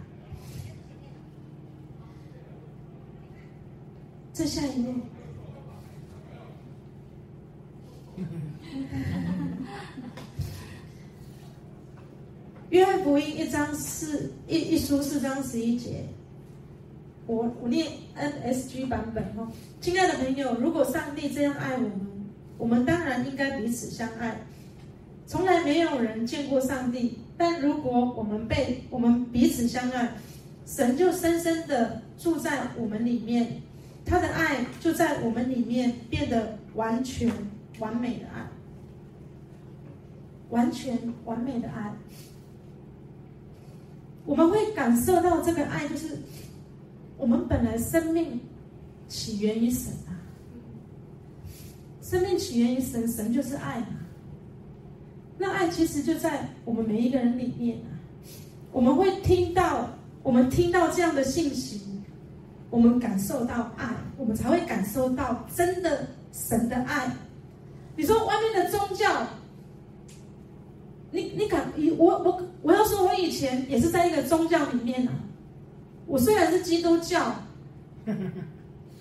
[4.42, 4.92] 再下一位，
[12.70, 16.06] 约翰福音一章四一一书四章十一节，
[17.28, 17.86] 我我念
[18.18, 19.46] NSG 版本哦，
[19.80, 21.92] 亲爱的朋友，如果上帝这样爱我们，
[22.58, 24.40] 我们当然应该彼此相爱。
[25.24, 30.14] 从来没有人见过上帝，但如果我们被我们彼此相爱，
[30.66, 33.62] 神就深深的住在我们里面，
[34.04, 37.30] 他的爱就在我们里面变得完全
[37.78, 38.46] 完美的爱。
[40.50, 41.90] 完全完美的爱。
[44.26, 46.18] 我们会感受到这个爱，就是
[47.16, 48.38] 我们本来生命
[49.08, 50.12] 起源于神啊，
[52.02, 53.86] 生命起源于神，神就是爱嘛。
[55.38, 57.96] 那爱其实就在我们每一个人里面啊。
[58.72, 59.88] 我们会听到，
[60.22, 61.91] 我们听到这样的信息，
[62.72, 67.06] 我们感受到爱，我们才会感受到真的神的爱。
[67.94, 69.26] 你说外面的宗教。
[71.14, 71.70] 你你敢？
[71.98, 75.12] 我我我要说，我以前也是在一个宗教里面呢、
[76.06, 77.34] 我虽然是基督教，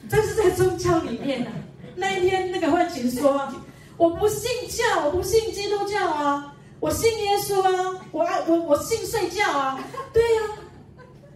[0.09, 1.49] 但是在宗教里面呢、
[1.95, 3.47] 那一天那个会警说，
[3.95, 9.79] 我不信教，我不信基督教啊，我信耶稣啊，我爱我我信睡觉啊，
[10.11, 10.41] 对呀、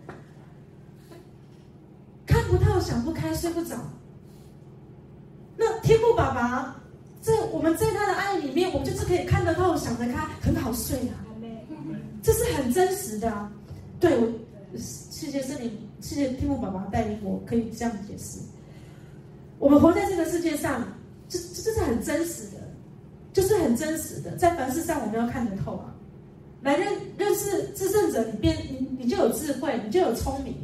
[0.09, 0.11] 啊，
[2.25, 3.75] 看不到，想不开，睡不着。
[5.57, 6.75] 那天父爸爸。
[7.21, 11.17] 在我们在他的爱里面，我们就是可以看得透、想得开，很好睡啊。
[12.21, 13.51] 这是很真实的、啊。
[13.99, 14.27] 对，我
[14.77, 18.37] 谢谢圣灵，谢谢天父爸爸带领我，可以这样解释。
[19.57, 20.87] 我们活在这个世界上，
[21.27, 22.61] 这这这是很真实的，
[23.33, 24.35] 就是很真实的。
[24.37, 25.95] 在凡事上，我们要看得透啊。
[26.61, 30.55] 来认认识至圣者，你变你你就有智慧，你就有聪明，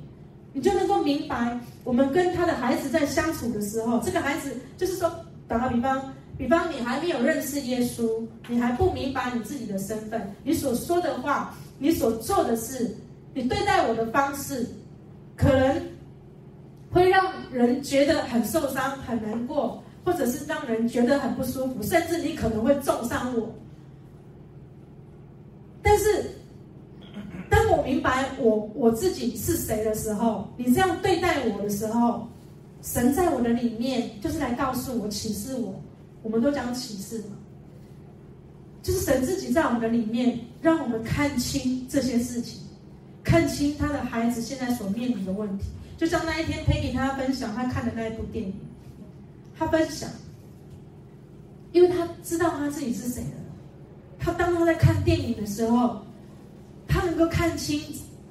[0.53, 5.11] 你就能够明白，我们跟他的孩子在相处的时候，这个孩子就是说，
[5.47, 6.13] 打个比方。
[6.37, 12.95] 比方你还没有认识耶稣，你还不明白你自己的身份，你所说的话，你所做的事，
[13.35, 14.67] 你对待我的方式，
[15.35, 15.79] 可能
[16.89, 23.47] 会让人觉得很受伤、很难过，或者是让人觉得很不舒服，甚至你可能会重伤我。
[25.83, 26.25] 但是，
[27.71, 32.27] 我明白我我自己是谁的时候，你这样对待我的时候，
[32.81, 35.73] 神在我的里面就是来告诉我、启示我。
[36.23, 37.37] 我们都讲启示嘛，
[38.83, 42.59] 就是神自己在我们的里面，让我们看清这些事情，
[43.23, 45.65] 看清他的孩子现在所面临的问题。
[45.97, 48.53] 就像那一天陪给他分享他看的那一部电影，
[49.57, 50.09] 他分享，
[51.71, 53.29] 因为他知道他自己是谁了。
[54.19, 56.01] 他当他在看电影的时候，
[56.91, 57.81] 他能够看清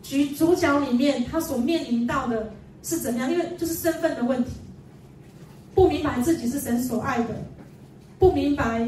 [0.03, 4.51] 主主角里面他所面临到的是怎样，因为就是身份的问题，
[5.75, 7.35] 不明白自己是神所爱的。
[8.19, 8.87] 不明白，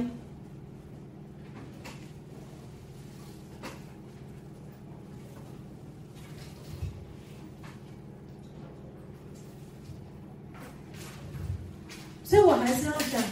[12.22, 13.22] 所以我还是要讲，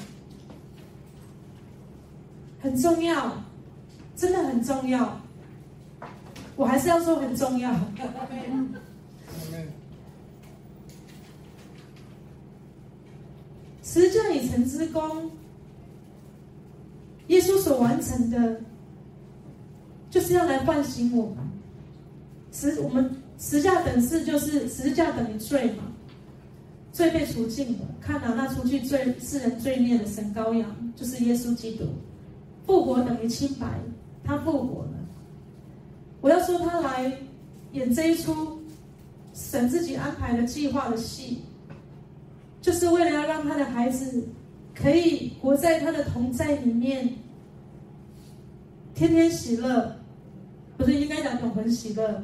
[2.63, 3.45] 很重要，
[4.17, 5.21] 真的很重要。
[6.61, 7.75] 我还是要说很重要。
[13.83, 15.31] 十字架已成之功。
[17.29, 18.61] 耶稣所完成的，
[20.11, 21.37] 就是要来唤醒我们。
[22.53, 25.85] 十我们十架等式就是十架等于罪嘛，
[26.93, 27.87] 罪被除尽了。
[28.03, 31.85] 看到那除去罪世人罪孽的神羔羊，就是耶稣基督。
[32.67, 33.67] 复活等于清白，
[34.23, 35.00] 他复活了。
[36.21, 37.13] 我要说他来
[37.73, 38.63] 演这一出
[39.35, 41.43] 神自己安排的计划的戏，
[42.61, 44.29] 就是为了要让他的孩子。
[44.73, 47.13] 可以活在他的同在里面，
[48.95, 49.95] 天天喜乐，
[50.79, 52.23] 不是应该讲永恒喜乐，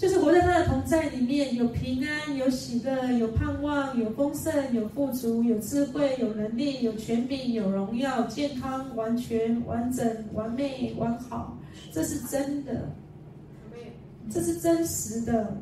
[0.00, 11.58] 就是活在他的同在里面，有平安，有喜乐，有盼望，有丰盛，有富足，有智慧，有能力，有权柄，有荣耀，健康，完全，完整，完美，完好，
[11.92, 12.90] 这是真的，
[14.30, 15.54] 这是真实的。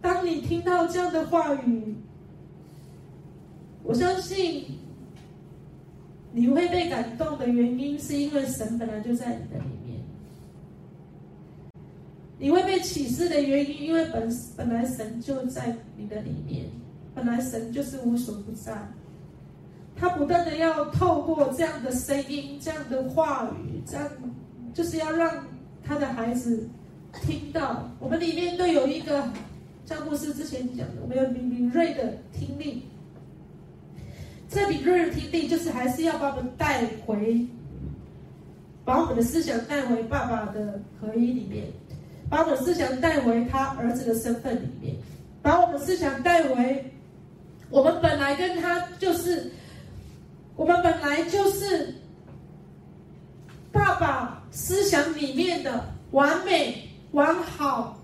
[0.00, 1.96] 当你听到这样的话语。
[3.82, 4.64] 我相信
[6.32, 10.00] 你会被感动的原因，是因为神本来就在你的里面。
[12.38, 16.66] 你会被启示的原因，因为本本来神就在你的里面，
[17.14, 18.76] 本来神就是无所不在。
[19.98, 24.10] 他不断的要透过这样的声音、这样的话语，这样
[24.74, 25.46] 就是要让
[25.82, 26.68] 他的孩子
[27.22, 27.88] 听到。
[27.98, 29.26] 我们里面都有一个，
[29.86, 32.82] 像牧师之前讲的，我们有敏敏锐的听力。
[34.50, 37.46] 这敏锐的听力就是还是要把我们带回，
[38.84, 41.64] 把我们的思想带回爸爸的合一里面，
[42.28, 44.96] 把我们的思想带回他儿子的身份里面，
[45.42, 46.92] 把我们的思想带回
[47.70, 49.52] 我们本来跟他就是，
[50.56, 51.94] 我们本来就是
[53.72, 57.98] 爸爸思想里面的完美、完好、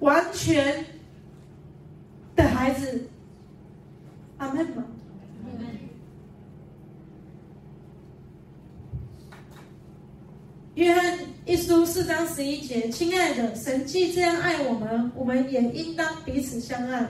[0.00, 0.84] 完全
[2.34, 3.08] 的孩子。
[4.38, 4.84] 阿门吗？
[10.76, 11.18] 约翰
[11.48, 17.08] 一书四章十一节，亲爱的，神既这样爱我们，我们也应当彼此相爱。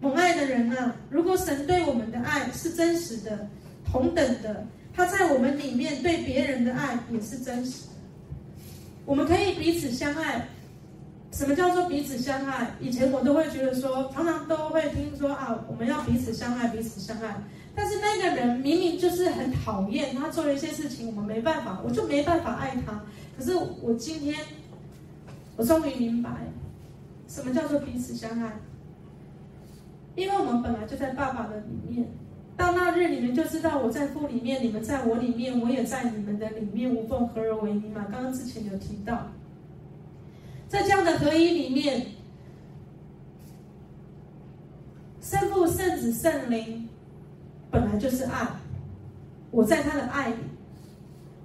[0.00, 3.48] 蒙爱的人啊，如果神对我们的爱是真实的、
[3.88, 7.92] 同等的，他在我们里面对别人的爱也是真实的。
[9.04, 10.48] 我们可以彼此相爱。
[11.30, 12.72] 什么叫做彼此相爱？
[12.80, 17.36] 以前我都会觉得说，常常都会听说啊，我们要彼此相爱，彼此相爱。
[17.74, 23.02] 但是那个人明明就是很讨厌，他做了一些事情，我们没办法，我就没办法爱他。
[23.38, 24.34] 可是我今天，
[25.56, 26.30] 我终于明白，
[27.28, 28.52] 什么叫做彼此相爱。
[30.16, 32.08] 因为我们本来就在爸爸的里面，
[32.56, 38.06] 到那日你们就知道我在父里面，你们在我里面，我也在你们的里面，无缝合而为一嘛。
[38.10, 39.28] 刚刚之前有提到。
[40.68, 42.06] 在这样的合一里面，
[45.20, 46.88] 圣父、圣子、圣灵
[47.70, 48.46] 本来就是爱。
[49.50, 50.36] 我在他的爱里，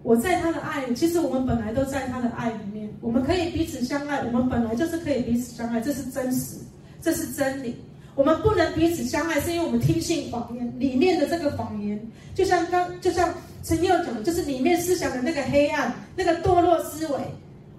[0.04, 0.94] 我在他的爱里。
[0.94, 4.24] 其实我们本来都在他的爱里面，我们可以彼此相爱。
[4.24, 6.58] 我们本来就是可以彼此相爱，这是真实，
[7.02, 7.76] 这是真理。
[8.14, 12.00] 我们不能彼此相爱，是因为我们听信谎言里面的这个谎言。
[12.34, 17.20] 就像刚，就像陈佑讲的，就是里面思想的那个黑暗，那个堕落思维。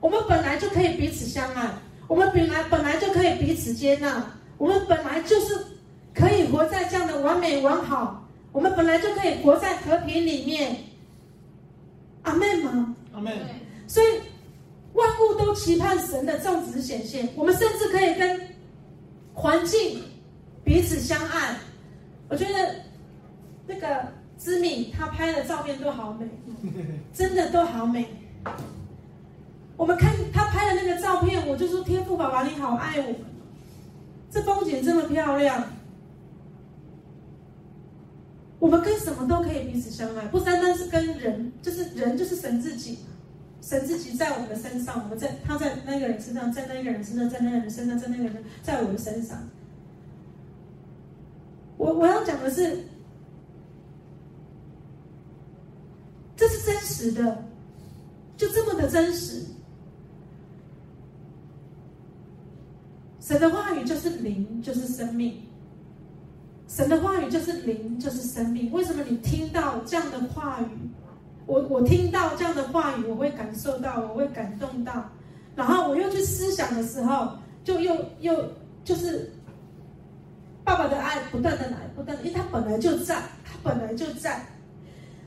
[0.00, 1.70] 我们本来就可以彼此相爱，
[2.06, 4.26] 我们本来本来就可以彼此接纳，
[4.58, 5.56] 我们本来就是
[6.14, 8.25] 可以活在这样的完美完好，
[8.56, 10.74] 我们本来就可以活在和平里面。
[12.22, 12.96] 阿门吗？
[13.12, 13.30] 阿门。
[13.86, 14.06] 所以
[14.94, 18.40] 万物都期盼神的众子显现，我们甚至可以跟
[19.34, 20.02] 环境
[20.64, 21.54] 彼此相爱。
[22.30, 22.76] 我觉得
[23.66, 26.26] 那个知敏他拍的照片都好美，
[27.12, 28.08] 真的都好美。
[29.76, 33.20] 我们看他拍的那个照片，我就说天父爸爸你好爱我们，
[34.30, 35.62] 这风景这么漂亮，
[38.58, 42.98] 我们跟什么都可以彼此相爱，不单单是跟人，就是人就是神自己，
[43.60, 49.38] 神自己在我们的身上，我们在他在那个人身上，在那个人身上，在那个人身上，在那个人在我们身上。
[51.76, 52.84] 我我要讲的是，
[56.34, 57.44] 这是真实的，
[58.38, 59.42] 就这么的真实。
[63.20, 65.45] 神的话语就是灵，就是生命。
[66.76, 68.70] 神的话语就是灵，就是生命。
[68.70, 70.90] 为什么你听到这样的话语，
[71.46, 75.10] 我我听到这样的话语，我会感受到，我会感动到，
[75.54, 77.30] 然后我又去思想的时候，
[77.64, 78.52] 就又又
[78.84, 79.32] 就是
[80.64, 84.44] 爸爸的爱不断的来，不断，因为他本来就在，他本来就在。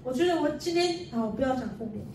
[0.04, 2.06] 我觉得我今天啊，我不要讲负面。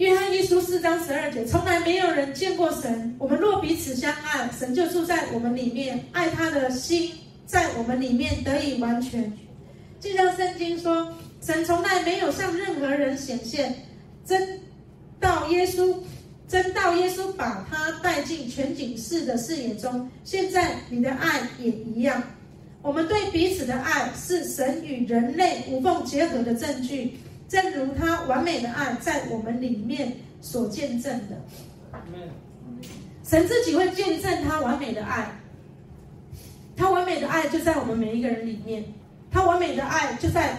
[0.00, 3.14] 约翰一书四章十二节，从来没有人见过神。
[3.18, 7.12] 我们若彼此相爱，神就住在我们里面，爱他的心
[7.44, 9.30] 在我们里面得以完全。
[10.00, 13.74] 就像圣经说，神从来没有向任何人显现，
[14.24, 14.58] 真
[15.20, 15.94] 到耶稣，
[16.48, 20.08] 真到耶稣把他带进全景式的视野中。
[20.24, 22.22] 现在你的爱也一样。
[22.80, 27.18] 我们对彼此的爱是神与人类无缝结合的证据。
[27.50, 31.36] 正如他完美的爱在我们里面所见证的，
[33.24, 35.28] 神自己会见证他完美的爱，
[36.76, 38.84] 他完美的爱就在我们每一个人里面，
[39.32, 40.56] 他完美的爱就在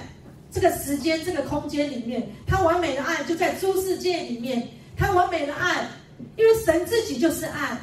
[0.51, 4.67] 这个时间、这个空间里面，他完美的爱就在诸世界里面，
[4.97, 5.87] 他完美的爱，
[6.35, 7.77] 因为神自己就是爱，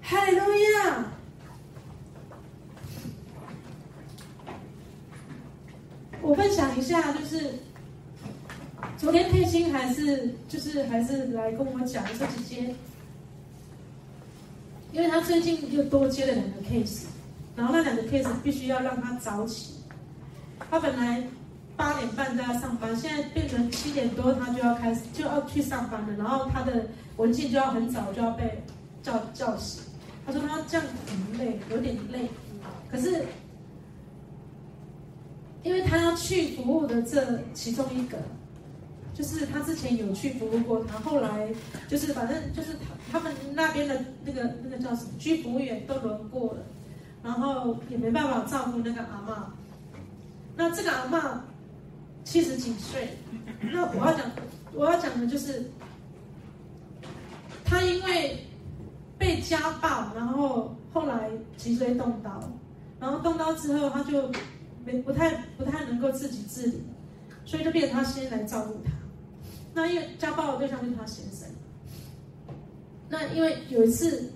[0.00, 0.44] 哈利路
[0.76, 1.04] 亚。
[6.22, 7.50] 我分享一下，就是
[8.96, 12.74] 昨天佩欣还是就是还是来跟我讲这几件，
[14.92, 17.06] 因为他最近又多接了两个 case，
[17.56, 19.74] 然后那两个 case 必须要让他早起，
[20.70, 21.24] 他本来
[21.76, 28.62] 八点半就要上班，现在变成七点多他就要开始就要去上班了，然后他的文件就要很早就要被
[29.02, 29.82] 叫叫醒，
[30.24, 32.30] 他说他这样很累，有点累，
[32.88, 33.24] 可是。
[35.62, 38.18] 因为他要去服务的这其中一个，
[39.14, 41.48] 就是他之前有去服务过他，后来
[41.88, 42.72] 就是反正就是
[43.10, 46.60] 他他们那边的那个那个叫什么居服务员都轮过了，
[47.22, 49.34] 然后也没办法照顾那个阿嬷。
[50.56, 51.38] 那这个阿嬷
[52.24, 53.16] 七十几岁，
[53.60, 54.30] 那我要讲
[54.74, 55.70] 我要讲的就是，
[57.64, 58.44] 他因为
[59.16, 62.42] 被家暴，然后后来脊椎动刀，
[62.98, 64.28] 然后动刀之后他就。
[64.84, 66.82] 没不太不太能够自己自理，
[67.44, 68.90] 所以就变成他先来照顾他。
[69.74, 71.48] 那因为家暴的对象就是他先生。
[73.08, 74.30] 那因为有一次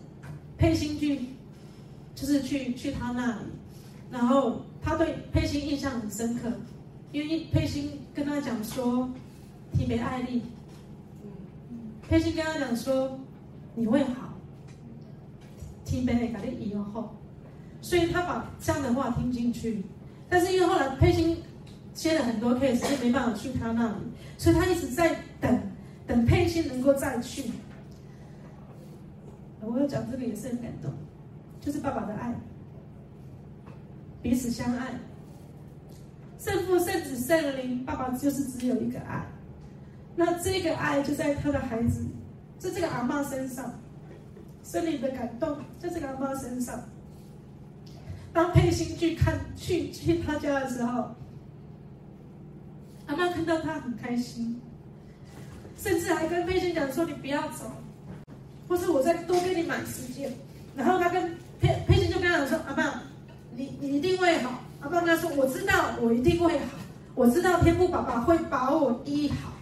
[0.58, 1.20] 佩欣去，
[2.14, 3.46] 就是去去他那里，
[4.10, 6.52] 然后他对佩欣印象很深刻，
[7.12, 9.08] 因为佩欣跟他讲说，
[9.72, 10.42] 提别爱丽，
[12.08, 13.18] 佩欣跟他讲说，
[13.74, 14.34] 你会好，
[15.84, 17.14] 提别爱丽以后，
[17.80, 19.84] 所以他把这样的话听进去，
[20.28, 21.36] 但是因为后来佩欣
[21.94, 23.94] 接了很多 case，没办法去他那里，
[24.36, 25.60] 所以他一直在等，
[26.06, 27.50] 等佩欣能够再去。
[29.60, 30.92] 我要讲这个也是很感动，
[31.60, 32.34] 就是爸爸的爱，
[34.22, 34.94] 彼此相爱。
[36.38, 39.26] 圣父、圣子、圣灵，爸爸就是只有一个爱。
[40.14, 42.04] 那这个爱就在他的孩子，
[42.58, 43.72] 在这个阿嬷身上，
[44.62, 46.80] 圣灵的感动在这个阿嬷身上。
[48.36, 51.16] 当佩欣去看去去他家的时候，
[53.06, 54.60] 阿妈看到他很开心，
[55.78, 57.72] 甚至还跟佩欣讲说：“你不要走，
[58.68, 60.30] 或是我再多给你买时间。”
[60.76, 63.00] 然后他跟佩佩欣就跟他讲说：“阿妈，
[63.54, 66.64] 你你一定会好。”阿爸跟他说：“我知道，我一定会好。
[67.14, 69.54] 我知道天父爸爸会把我医好。”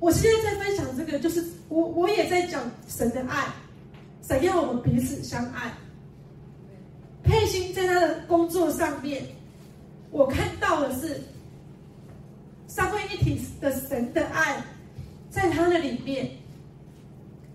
[0.00, 3.44] 我现在在分享这个，就是我我也在讲神的爱，
[4.26, 5.72] 神要我们彼此相爱。
[7.22, 9.24] 佩欣在他的工作上面，
[10.10, 11.20] 我看到的是
[12.66, 14.62] 三位一体的神的爱，
[15.30, 16.30] 在他的里面，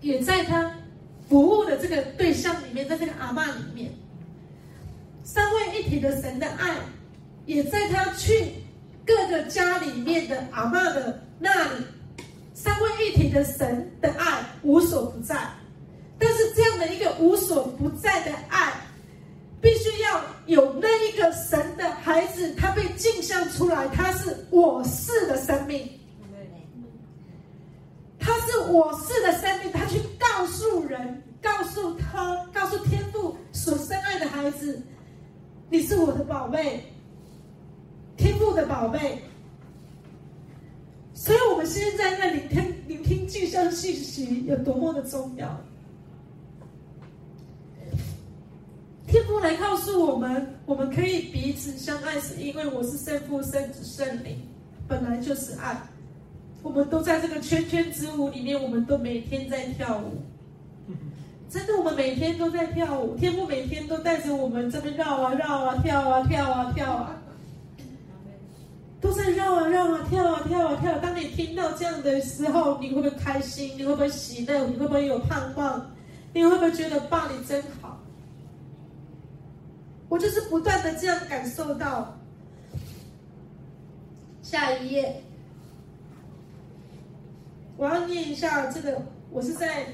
[0.00, 0.74] 也在他
[1.28, 3.92] 服务的这个对象里面，在这个阿嬷里面。
[5.24, 6.76] 三位一体的神的爱，
[7.46, 8.52] 也在他去
[9.06, 11.84] 各个家里面的阿嬷的那里。
[12.54, 15.36] 三位一体的神的爱无所不在，
[16.24, 18.72] 但是这样的一个无所不在的爱，
[19.60, 25.90] 必须要有那一个神的孩子，他被镜像出来，他是我是的生命，
[28.20, 34.80] 他是我是的生命，他去告诉人，告诉他，告诉天父所深爱的孩子。
[35.70, 36.84] 你是我的宝贝，
[38.16, 39.20] 天父的宝贝，
[41.14, 45.60] 所以我们现在在聆听聆听镜像信息有多么的重要。
[49.12, 54.38] 天父来告诉我们，我们可以彼此相爱，是因为我是圣父、圣子、圣灵，
[54.88, 55.76] 本来就是爱。
[56.62, 60.22] 我们都在这个圈圈之舞里面，我们都每天在跳舞。
[61.50, 67.22] 真的，我们每天都在跳舞，天父每天都带着我们这边绕啊绕啊跳啊跳啊跳啊，
[68.98, 70.98] 都在绕啊绕啊跳啊跳啊跳。
[71.00, 73.72] 当你听到这样的时候，你会不会开心？
[73.76, 74.66] 你会不会喜乐？
[74.68, 75.86] 你会不会有盼望？
[76.32, 77.98] 你会不会觉得爸你真好？
[80.12, 82.18] 我就是不断的这样感受到。
[84.42, 85.22] 下一页，
[87.78, 89.00] 我要念一下这个，
[89.30, 89.86] 我是在。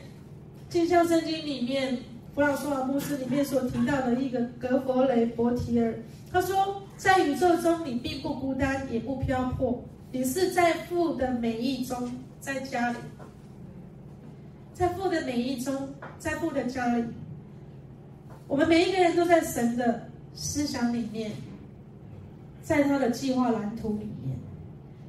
[0.69, 1.97] 镜像圣经里面，
[2.35, 5.95] 弗朗索瓦牧师里面所提到的一个格弗雷伯提尔，
[6.31, 12.99] 他说，在宇宙中你并不孤单，也不漂泊，你是在父的美意中，在家里，
[14.75, 17.05] 在父的美意中，在父的家里，
[18.47, 20.08] 我们每一个人都在神的
[20.41, 21.33] 思想里面，
[22.63, 24.39] 在他的计划蓝图里面。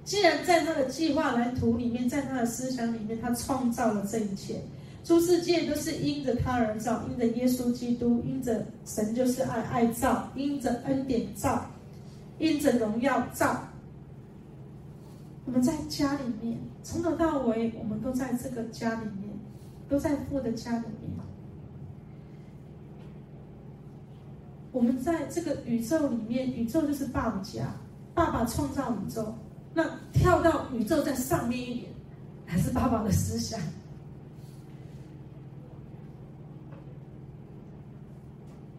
[0.04, 4.60] 既然在他的计划蓝图里面，在他的思想里面，他创造了这一切。
[5.04, 11.64] 诸世界都是因着他而造，因着耶稣基督，因着神就是爱爱造，因着恩典造，
[12.40, 13.64] 因着荣耀造。
[15.46, 19.30] 我们在家里面，从头到尾，我们都在这个家里面，
[19.88, 21.19] 都在父的家里面。
[24.72, 27.76] 我们在这个宇宙里面，宇宙就是爸爸家，
[28.14, 29.34] 爸爸创造宇宙。
[29.74, 31.92] 那跳到宇宙在上面一点，
[32.46, 33.60] 还是爸爸的思想。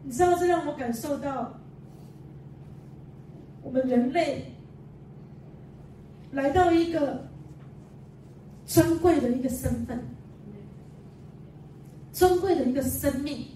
[0.03, 1.53] 你知道，这让我感受到，
[3.63, 4.53] 我们人类
[6.33, 7.29] 来到一个
[8.67, 10.01] 尊贵的一个身份，
[12.13, 13.47] 尊贵的一个生命。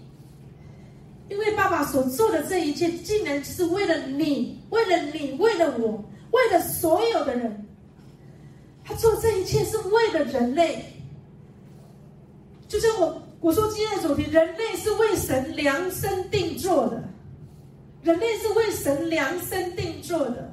[1.85, 7.65] 所做的这一切，竟然是为了你，为了你，为了我，为了所有的人。
[8.83, 10.85] 他做这一切是为了人类，
[12.67, 13.21] 就像我。
[13.41, 17.03] 我说今天的主题，人类是为神量身定做的，
[18.01, 20.51] 人类是为神量身定做的。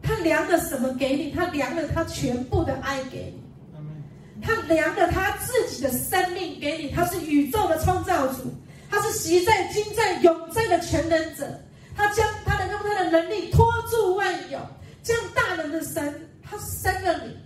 [0.00, 1.32] 他量了什么给你？
[1.32, 6.90] 他量了他全部的爱给你，他量了他自己的生命给你。
[6.90, 8.44] 他是宇宙的创造主，
[8.90, 11.48] 他是习在、今在、永在的全能者。
[11.96, 14.58] 他将他的用他的能力托住万有，
[15.02, 17.36] 这样大能的神，他生了你，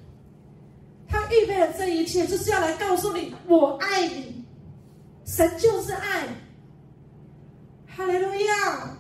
[1.09, 4.45] 他预备了这一切，就是要来告诉你，我爱你。
[5.24, 6.28] 神就是爱，
[7.86, 8.97] 哈利路亚！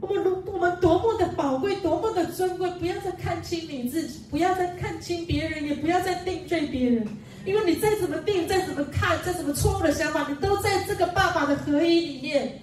[0.00, 2.70] 我们如我们多么的宝贵，多么的尊贵！
[2.72, 7.06] 不要再看清你自己，不要再看清别人，也不要再定罪别人。
[7.44, 12.60] 因为你再怎么定，再怎么看，再怎么错误的想法，你都在这个爸爸的合一里面，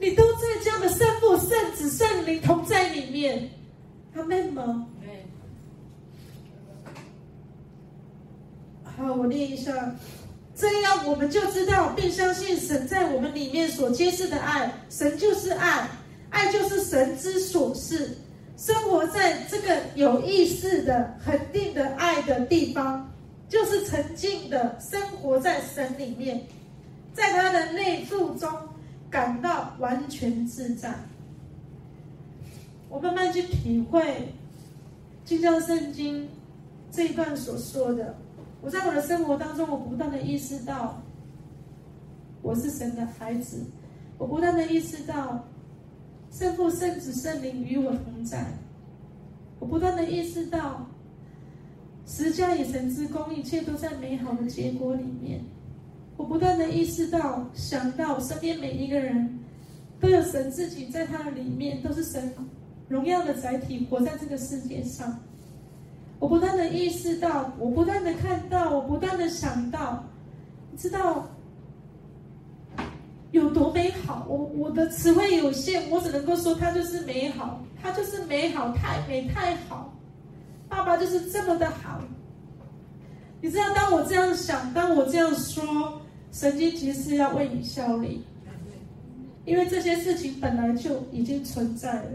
[0.00, 3.50] 你都在这样的圣父、圣子、圣灵同在里面。
[4.14, 4.86] 阿门吗？
[8.96, 9.94] 好，我念一下。
[10.54, 15.88] 这样我们就知道并相信神在我们里面所揭示的爱，神就是爱，
[16.28, 18.16] 爱就是神之所是。
[18.58, 23.10] 生活在这个有意识的、恒定的爱的地方，
[23.52, 26.42] 就是沉浸的生活在神里面，
[27.12, 28.50] 在他的内住中
[29.10, 30.90] 感到完全自在。
[32.88, 34.00] 我慢慢去体会
[35.26, 36.24] 《金教圣经》
[36.90, 38.14] 这一段所说的。
[38.62, 40.98] 我在我的生活当中，我不断的意识到，
[42.40, 43.62] 我是神的孩子，
[44.16, 45.44] 我不断的意识到，
[46.30, 48.46] 圣父、圣子、圣灵与我同在，
[49.58, 50.86] 我不断的意识到，
[52.14, 55.42] 十架以神之功，一切都在美好的结果里面。
[56.18, 59.38] 我不断的意识到，想到身边每一个人，
[59.98, 62.30] 都有神自己在他的里面，都是神
[62.86, 65.18] 荣耀的载体，活在这个世界上。
[66.18, 70.04] 我不断的意识到，我不断的看到，我不断的想到，
[70.70, 71.26] 你知道
[73.30, 74.26] 有多美好。
[74.28, 79.90] 我我的词汇有限，我只能够说它就是美好，它就是美好，太美太好。
[80.72, 82.00] 爸爸就是这么的好。
[83.42, 86.00] 你知道，当我这样想，当我这样说，
[86.32, 88.24] 神迹奇事要为你效力，
[89.44, 92.10] 因为这些事情本来就已经存在了，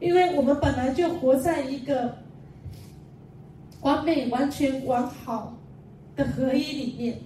[0.00, 2.18] 因为我们本来就活在一个。
[3.82, 5.56] 完美、完全、完好
[6.14, 7.18] 的合一里面，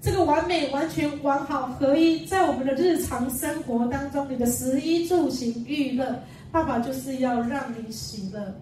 [0.00, 6.22] 这个完美、完全、完好合一，在我们的日常生活当中，你的食衣住行娱乐，
[6.52, 8.54] 爸爸就是要让你喜乐，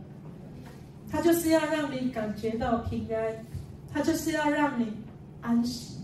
[1.11, 3.45] 他就是要让你感觉到平安，
[3.93, 4.93] 他就是要让你
[5.41, 5.99] 安息。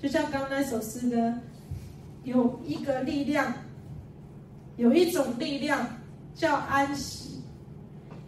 [0.00, 1.34] 就像刚刚那首诗歌，
[2.24, 3.52] 有一个力量，
[4.76, 5.86] 有一种力量
[6.34, 7.40] 叫安息，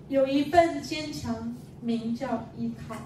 [0.09, 1.55] 有一份坚强。
[1.81, 2.97] 名叫依靠，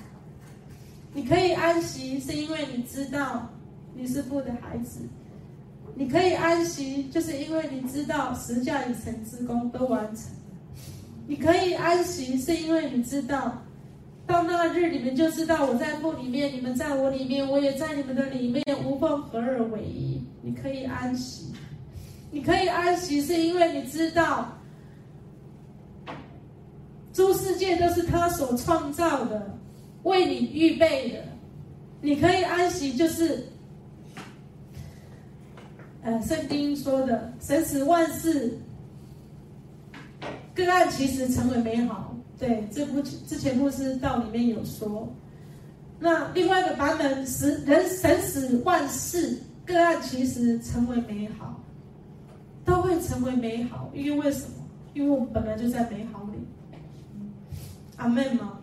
[1.13, 3.47] 你可以安息，是因为你知道
[3.95, 5.01] 你是父的孩子；
[5.95, 10.33] 你可以安息，就是因为你知道十架以成之功都完成；
[11.27, 13.63] 你可以安息，是因为你知道
[14.27, 20.23] 到那日你们就知道我在父里面，你们在我里面，我也在你们的里面，无缝合而为一。
[20.43, 21.53] 你可以安息，
[22.31, 24.59] 你可以安息，是因为你知道。
[27.13, 29.59] 诸世界都是他所创造的，
[30.03, 31.23] 为你预备的，
[32.01, 33.47] 你可以安息，就是，
[36.03, 38.59] 呃，圣经说的，神使万事
[40.55, 42.15] 个案其实成为美好。
[42.39, 45.09] 对，这部之前牧师道里面有说。
[45.99, 51.61] 那另外一个版本，使人神使万事个案其实成为美好，
[52.65, 54.55] 都会成为美好，因为为什么？
[54.95, 56.39] 因为我们本来就在美好里。
[57.97, 58.59] 阿门吗？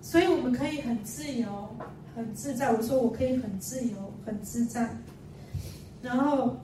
[0.00, 1.68] 所以我们可以很自由、
[2.14, 2.72] 很自在。
[2.72, 4.88] 我说我可以很自由、很自在。
[6.02, 6.56] 然后，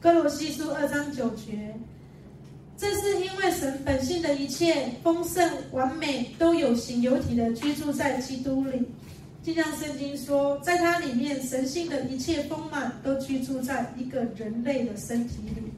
[0.00, 1.74] 歌罗西书二章九节，
[2.76, 8.88] 这是因为神本性的一切丰盛、完美，都有形有体的居住在基督里。
[9.42, 15.72] 就像圣经说，在他里面，神性的一切丰满都居住在一个人类的身体里。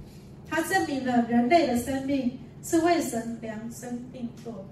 [0.49, 2.39] 他证明了人类的生命。
[2.65, 4.65] 是为神量身定做的。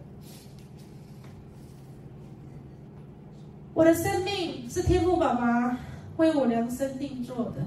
[3.75, 5.77] 我的生命是天父爸爸
[6.17, 7.67] 为我量身定做的。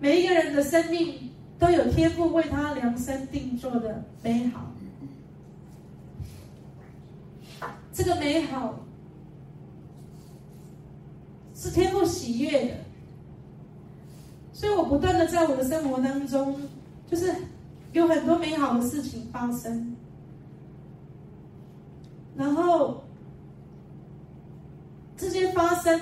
[0.00, 4.72] 每一个人的生命都有天赋为他量身定做的美好。
[7.92, 8.78] 这个美好
[11.54, 12.74] 是天赋喜悦的，
[14.52, 16.60] 所以我不断的在我的生活当中，
[17.10, 17.34] 就是。
[17.94, 19.96] 有很多美好的事情发生，
[22.36, 23.02] 然后
[25.16, 25.98] 这些发生，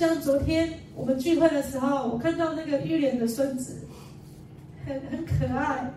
[0.00, 3.86] 像昨天我们聚会的时候，我看到那个玉莲的孙子，
[4.86, 5.92] 很很可爱，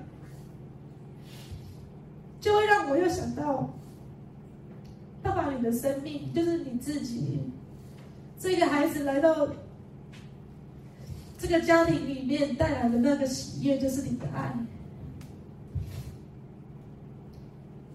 [2.41, 3.74] 就会让我又想到，
[5.22, 7.39] 爸爸，你的生命就是你自己，
[8.38, 9.47] 这个孩子来到。
[11.38, 14.54] 这个家庭里面带来的那个喜悦，就是你的爱。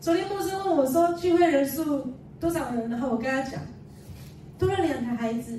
[0.01, 3.61] 昨天牧师问我说：“聚会人数多少人？”然后我跟他讲
[4.59, 5.57] ：“多了两个孩子，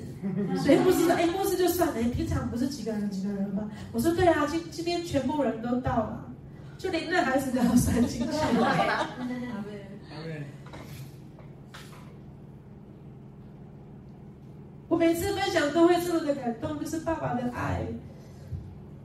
[0.62, 6.30] 所以牧师说：“哎，牧师就算了，哎，平常不是几个人几个人吗？”我说：“对啊，今今天全部人都到了，
[6.76, 8.30] 就连那孩子都要算进去。
[14.88, 17.80] ”我每次分享都会这么的感动，就是爸爸的爱，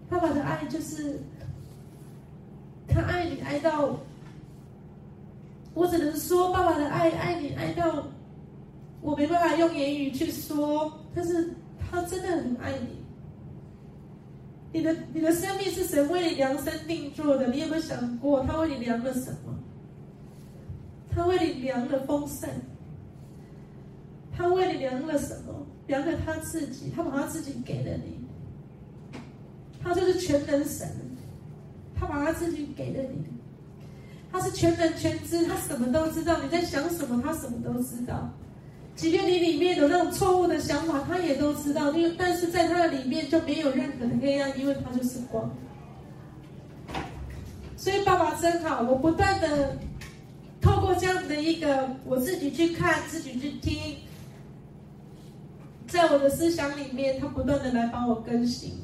[0.10, 1.22] 爸爸的爱就是
[2.88, 3.98] 他爱你爱到，
[5.74, 8.06] 我只能说爸爸的爱爱你爱到。
[9.06, 13.06] 我没办法用言语去说，但是他真的很爱你。
[14.74, 19.56] 你的你的生命是神为你量身定做的，你有没有想过，他为你量了什么？
[21.14, 22.50] 他为你量了丰盛，
[24.36, 25.54] 他为你量了什么？
[25.86, 28.26] 量了他自己，他把他自己给了你。
[29.84, 30.90] 他就是全能神，
[31.94, 33.24] 他把他自己给了你。
[34.32, 38.34] 他是全能全知，他什么都知道，你在想什么，他什么都知道。
[38.96, 41.92] 即便你里面有那种错误的想法，他也都知道。
[41.92, 45.54] 因为但是在他的里面就没有任何的黑暗，因为他就是光。
[47.76, 49.78] 所以爸爸真好，我不断的
[50.62, 53.98] 透过这样子的一个，我自己去看，自己去听，
[55.88, 58.80] 在我的思想里面，他不断的来帮我更新。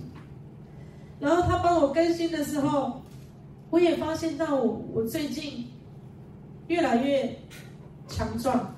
[1.21, 3.01] 然后他帮我更新的时候，
[3.69, 5.67] 我也发现到我我最近
[6.67, 7.33] 越来越
[8.09, 8.75] 强壮。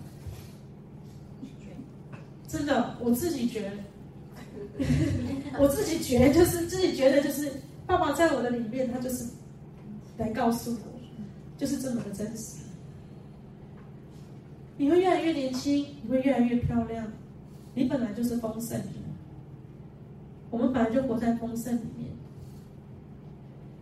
[2.54, 3.74] 真的，我自己觉，
[5.58, 7.52] 我自己觉就是自己觉得就是
[7.88, 9.26] 爸爸在我的里面，他就是
[10.20, 10.78] 来告诉我，
[11.58, 12.58] 就是这么的真实。
[14.78, 17.12] 你会越来越年轻，你会越来越漂亮，
[17.74, 18.88] 你本来就是丰盛的。
[20.52, 22.12] 我们本来就活在丰盛里面。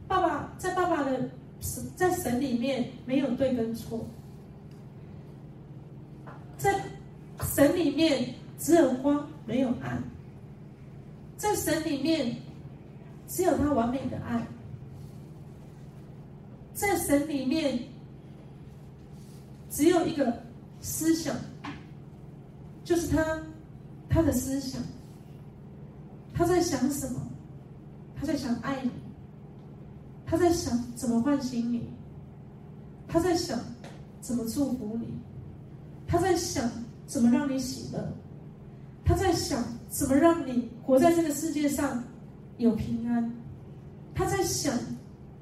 [0.08, 1.30] 爸爸在爸爸的
[1.98, 4.08] 在神里面没有对跟错，
[6.58, 6.74] 在
[7.54, 8.34] 神里面。
[8.62, 10.02] 只有光，没有暗。
[11.36, 12.38] 在神里面，
[13.28, 14.48] 只有他完美的爱。
[16.72, 17.80] 在神里面，
[19.72, 20.44] 只有一个
[20.80, 21.36] 思想，
[22.84, 23.42] 就是他，
[24.08, 24.80] 他的思想。
[26.32, 27.20] 他在想什么？
[28.16, 28.92] 他在想爱你。
[30.24, 31.90] 他在想怎么唤醒你。
[33.08, 33.60] 他在想
[34.22, 35.08] 怎么祝福你。
[36.08, 36.70] 他在想
[37.08, 38.21] 怎么让你喜乐。
[39.12, 42.02] 他在想怎么让你活在这个世界上
[42.60, 43.30] 有平安，
[44.16, 44.74] 他在想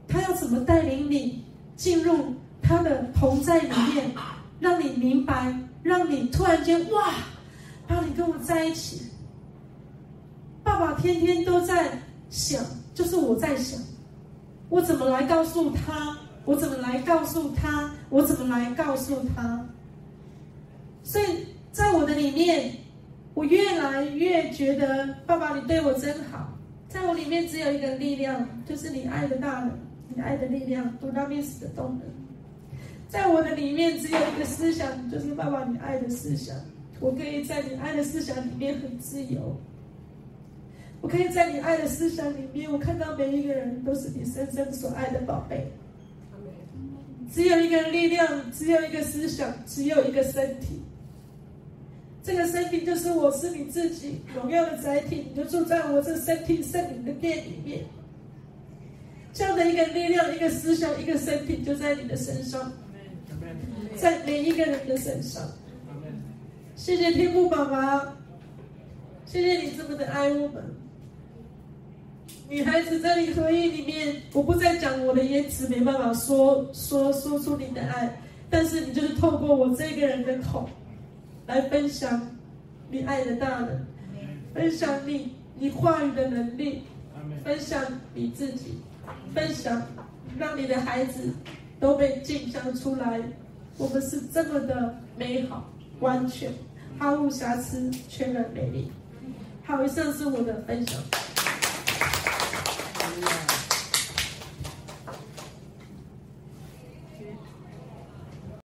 [0.08, 1.46] 他要怎么带领你
[1.76, 4.12] 进入他的同在里面，
[4.60, 7.14] 让你明白，让你突然间哇，
[7.88, 9.12] 爸，你跟我在一起。
[10.64, 11.92] 爸爸天天都在
[12.32, 12.66] 想，
[12.96, 13.80] 就是我在想，
[14.70, 16.18] 我怎么来告诉他？
[16.44, 17.92] 我怎么来告诉他？
[18.10, 19.64] 我怎么来告诉他？
[21.04, 22.74] 所以在我的里面。
[23.40, 26.54] 我越来越觉得，爸爸，你对我真好。
[26.90, 29.80] 在我里面只有一个力量，就是你爱的大能，
[30.14, 32.02] 你爱的力量，独当一时的动能。
[33.08, 36.54] 在我的里面只有一个思想，就是爸爸，你爱的思想。
[37.00, 39.58] 我可以在你爱的思想里面很自由。
[41.00, 45.66] 我可以在你爱的思想里面，我看到每一个人都是你深深所爱的宝贝。
[47.32, 50.82] 只有一个力量，只有一个思想，只有一个身体。
[52.30, 57.84] 这个身体就是我，是你自己荣耀的载体，你就住在我这身体圣灵的殿里面。
[59.34, 62.72] 这样的一个力量、一个思想、一个身体，就在你的身上，
[63.98, 65.42] 在每一个人的身上。
[66.76, 68.16] 谢谢天父爸爸，
[69.26, 70.64] 谢谢你这么的爱我们。
[72.48, 78.22] 女孩子在你合一里面，我不再讲我的言辞，没办法说说说出你的爱，
[78.52, 80.70] 但是你就是透过我这个人的口。
[81.50, 82.30] 来分享
[82.92, 83.84] 你爱的大人，
[84.54, 86.84] 分享你你话语的能力，
[87.44, 87.84] 分享
[88.14, 88.80] 你自己，
[89.34, 89.82] 分享
[90.38, 91.34] 让你的孩子
[91.80, 93.20] 都被镜像出来。
[93.80, 95.68] 我们是这么的美好、
[96.02, 96.54] 完全、
[97.00, 98.92] 毫无瑕疵、全然美丽。
[99.64, 101.02] 好，以上是我的分享。